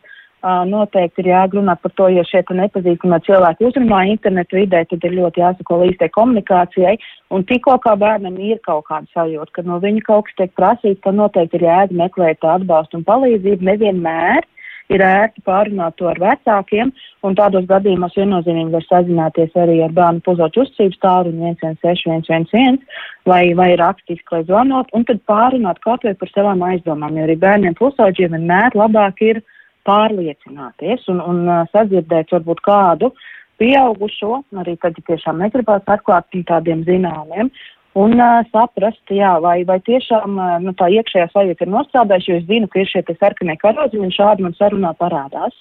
[0.43, 5.43] noteikti ir jāgrunā par to, ja šie nepazīstamie cilvēki uzrunā internetu vidē, tad ir ļoti
[5.43, 6.97] jāsako līdztai komunikācijai.
[7.33, 11.01] Un tikko kā bērnam ir kaut kāda sajūta, ka no viņa kaut kas tiek prasīts,
[11.03, 13.69] tad noteikti ir jēga meklēt atbalstu un palīdzību.
[13.71, 14.43] Nevienmēr
[14.91, 16.91] ir ērti pārunāt to ar vecākiem,
[17.23, 22.83] un tādos gadījumos viennozīmīgi var sazināties arī ar bērnu pusošu uzcības tālruni 116, 111,
[23.29, 27.39] vai, vai rakstiski, lai zvanot, un tad pārunāt kaut vai par savām aizdomām, jo arī
[27.39, 29.41] bērniem pusošiem vienmēr labāk ir
[29.87, 33.13] pārliecināties un, un sadzirdēt varbūt kādu
[33.61, 37.51] pieaugušo, arī tad, ja tiešām negribās atklāt tādiem zināmiem,
[37.99, 42.39] un uh, saprast, jā, vai, vai tiešām uh, nu, tā iekšējā sajūta ir nostrādājusi, jo
[42.41, 45.55] es zinu, ka ir šie sarkanie karodziņi un šādi man sarunā parādās.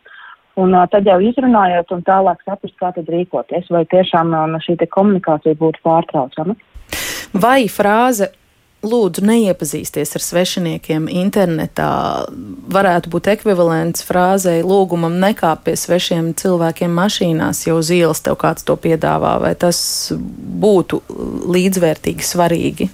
[0.60, 4.76] Un uh, tad jau izrunājot un tālāk saprast, kā tad rīkoties, vai tiešām uh, šī
[4.88, 6.56] komunikācija būtu pārtraucama.
[7.32, 8.32] Vai frāze
[8.82, 11.90] lūdzu neiepazīsties ar svešiniekiem internetā,
[12.72, 18.66] varētu būt ekvivalents frāzei lūgumam nekāp pie svešiem cilvēkiem mašīnās, ja uz ielas tev kāds
[18.66, 19.78] to piedāvā, vai tas
[20.12, 21.02] būtu
[21.54, 22.90] līdzvērtīgi svarīgi?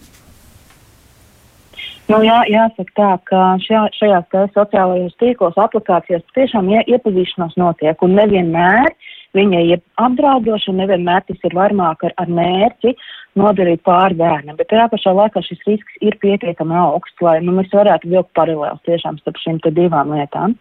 [2.09, 8.16] Nu, jā, jāsaka tā, ka šajā, šajās sociālajos tīklos, aplikācijās tiešām ie, iepazīšanās notiek un
[8.16, 8.95] nevienmēr
[9.36, 12.95] viņa ir apdraudoša un nevienmēr tas ir varmāk ar, ar mērķi
[13.39, 17.70] nodarīt pāri bērnam, bet tajā pašā laikā šis risks ir pietiekami augsts, lai nu, mēs
[17.74, 20.57] varētu vilkt paralēlus tiešām starp šīm divām lietām.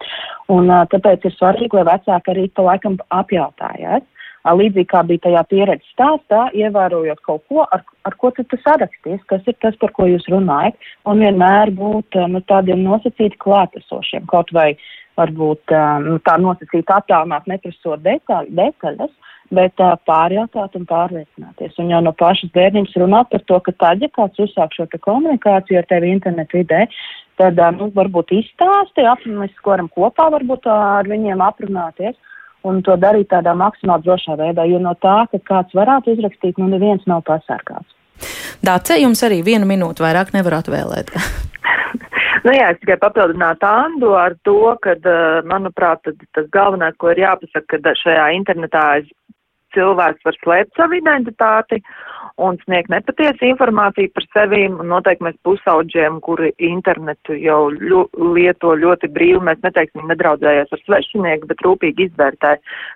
[0.54, 4.06] Un, tāpēc ir svarīgi, lai vecāki arī pa laikam apjautājās.
[4.48, 9.44] Līdzīgi kā bija tajā pieredzes stāstā, ievērojot kaut ko, ar, ar ko tu saraksties, kas
[9.44, 14.70] ir tas, par ko jūs runājat, un vienmēr būt nu, tādiem nosacīti klātesošiem, kaut vai
[15.20, 15.74] varbūt
[16.06, 19.12] nu, tā nosacīt attālināt, neprasot detaļ, detaļas,
[19.54, 21.76] bet uh, pārjautāt un pārliecināties.
[21.82, 25.80] Un jau no pašas bērniņas runāt par to, ka tad, ja kāds uzsāk šo komunikāciju
[25.80, 26.86] ar tevi internetu vidē,
[27.40, 32.18] tad uh, nu, varbūt izstāsti, mēs varam kopā varbūt uh, ar viņiem aprunāties.
[32.68, 36.68] Un to darīt tādā maksimāli drošā veidā, jo no tā, ka kāds varētu izrakstīt, nu
[36.68, 37.94] neviens nav pasargāts.
[38.66, 41.14] Dāce, jums arī vienu minūtu vairāk nevar atvēlēt.
[42.48, 44.94] Nu, jā, es tikai papildinātu Andu ar to, ka,
[45.50, 46.06] manuprāt,
[46.38, 48.84] tas galvenais, ko ir jāpasaka, ka šajā internetā
[49.78, 51.82] cilvēks var slēpt savu identitāti
[52.38, 54.64] un sniegt nepatiesu informāciju par sevi.
[54.70, 58.04] Noteikti mēs pusauģiem, kuri internetu jau ļo,
[58.36, 62.54] lieto ļoti brīvi, mēs neteiksim, nedraudzējās ar svešinieku, bet rūpīgi izvērtē,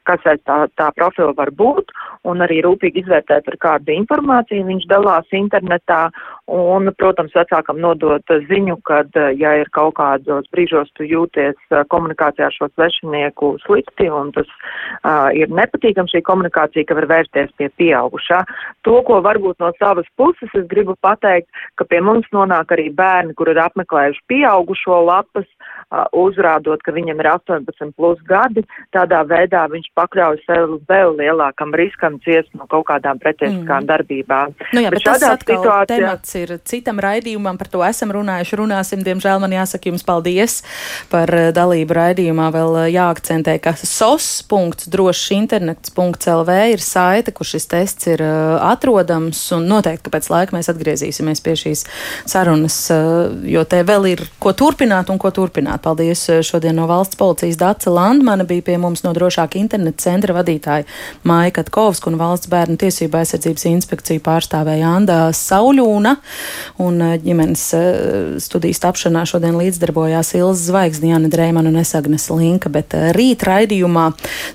[0.09, 1.89] kas aiz tā, tā profila var būt,
[2.29, 6.03] un arī rūpīgi izvērtē, par kādu informāciju viņš dalās internetā,
[6.49, 9.03] Un, protams, vecākam nodot ziņu, ka,
[9.37, 11.59] ja ir kaut kādos brīžos tu jūties
[11.93, 17.53] komunikācijā ar šo svešinieku slikti un tas uh, ir nepatīkam šī komunikācija, ka var vērsties
[17.61, 18.41] pie pieaugušā.
[18.87, 23.37] To, ko varbūt no savas puses es gribu pateikt, ka pie mums nonāk arī bērni,
[23.37, 28.65] kur ir apmeklējuši pieaugušo lapas, uh, uzrādot, ka viņam ir 18 plus gadi.
[28.97, 33.89] Tādā veidā viņš pakļauj sev vēl lielākam riskam ciest no kaut kādām pretējiskām mm.
[33.93, 34.57] darbībām.
[34.73, 35.95] Nu jā, bet, bet atkal situācijā...
[35.95, 39.03] temats ir citam raidījumam, par to esam runājuši, runāsim.
[39.05, 40.53] Diemžēl man jāsaka jums paldies
[41.11, 42.47] par eh, dalību raidījumā.
[42.53, 48.31] Vēl eh, jāakcentē, ka sos.drošinternets.lv ir saite, kur šis tests ir eh,
[48.71, 51.81] atrodams, un noteikti, ka pēc laika mēs atgriezīsimies pie šīs
[52.29, 52.77] sarunas,
[53.47, 55.79] jo te vēl ir ko turpināt un ko turpināt.
[55.85, 60.85] Paldies šodien no valsts policijas Dace Landmana bija pie mums no drošāka interneta centra vadītāja
[61.27, 66.13] Maija Katkovska un valsts bērnu tiesību aizsardzības inspekciju pārstāvēja Andā Sauļūna
[66.81, 67.89] un eh, ģimenes eh,
[68.43, 74.07] studijas tapšanā šodien līdzdarbojās Ilza Zvaigzne, Jāna Dreimana un Esagnes Linka, bet eh, rīt raidījumā,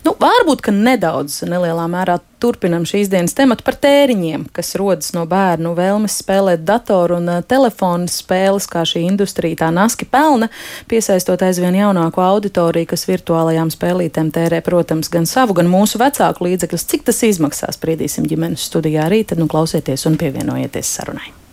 [0.07, 5.25] nu, varbūt, ka nedaudz nelielā mērā turpinam šīs dienas tematu par tēriņiem, kas rodas no
[5.29, 10.51] bērnu vēlmes spēlēt datoru un telefonu spēles, kā šī industrija tā naski pelna,
[10.91, 16.87] piesaistot aizvien jaunāku auditoriju, kas virtuālajām spēlītēm tērē, protams, gan savu, gan mūsu vecāku līdzekļus.
[16.93, 21.46] Cik tas izmaksās, spriedīsim ģimenes studijā rīt, tad nu klausieties un pievienojieties sarunai.